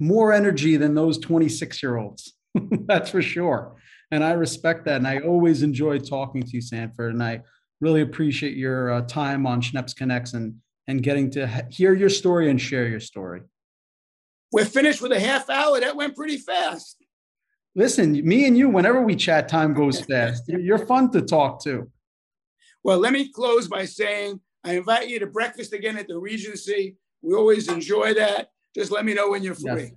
more 0.00 0.32
energy 0.32 0.76
than 0.76 0.94
those 0.94 1.18
26 1.18 1.82
year 1.82 1.96
olds. 1.96 2.34
That's 2.54 3.10
for 3.10 3.22
sure. 3.22 3.76
And 4.10 4.22
I 4.22 4.32
respect 4.32 4.84
that. 4.84 4.96
And 4.96 5.08
I 5.08 5.18
always 5.20 5.62
enjoy 5.62 5.98
talking 5.98 6.42
to 6.42 6.50
you, 6.50 6.60
Sanford. 6.60 7.14
And 7.14 7.22
I 7.22 7.42
really 7.80 8.02
appreciate 8.02 8.56
your 8.56 8.92
uh, 8.92 9.02
time 9.02 9.46
on 9.46 9.60
Schneps 9.60 9.96
Connects 9.96 10.34
and, 10.34 10.56
and 10.86 11.02
getting 11.02 11.30
to 11.30 11.66
hear 11.70 11.94
your 11.94 12.10
story 12.10 12.50
and 12.50 12.60
share 12.60 12.86
your 12.86 13.00
story. 13.00 13.42
We're 14.52 14.66
finished 14.66 15.02
with 15.02 15.12
a 15.12 15.18
half 15.18 15.50
hour. 15.50 15.80
That 15.80 15.96
went 15.96 16.14
pretty 16.14 16.36
fast. 16.36 17.03
Listen, 17.76 18.12
me 18.26 18.46
and 18.46 18.56
you, 18.56 18.68
whenever 18.68 19.02
we 19.02 19.16
chat, 19.16 19.48
time 19.48 19.74
goes 19.74 20.00
fast. 20.06 20.44
You're 20.46 20.78
fun 20.78 21.10
to 21.12 21.22
talk 21.22 21.62
to. 21.64 21.90
Well, 22.82 22.98
let 22.98 23.12
me 23.12 23.32
close 23.32 23.68
by 23.68 23.86
saying 23.86 24.40
I 24.62 24.76
invite 24.76 25.08
you 25.08 25.18
to 25.20 25.26
breakfast 25.26 25.72
again 25.72 25.96
at 25.96 26.08
the 26.08 26.18
Regency. 26.18 26.96
We 27.22 27.34
always 27.34 27.68
enjoy 27.68 28.14
that. 28.14 28.48
Just 28.74 28.92
let 28.92 29.04
me 29.04 29.14
know 29.14 29.30
when 29.30 29.42
you're 29.42 29.54
free. 29.54 29.82
Yes. 29.82 29.92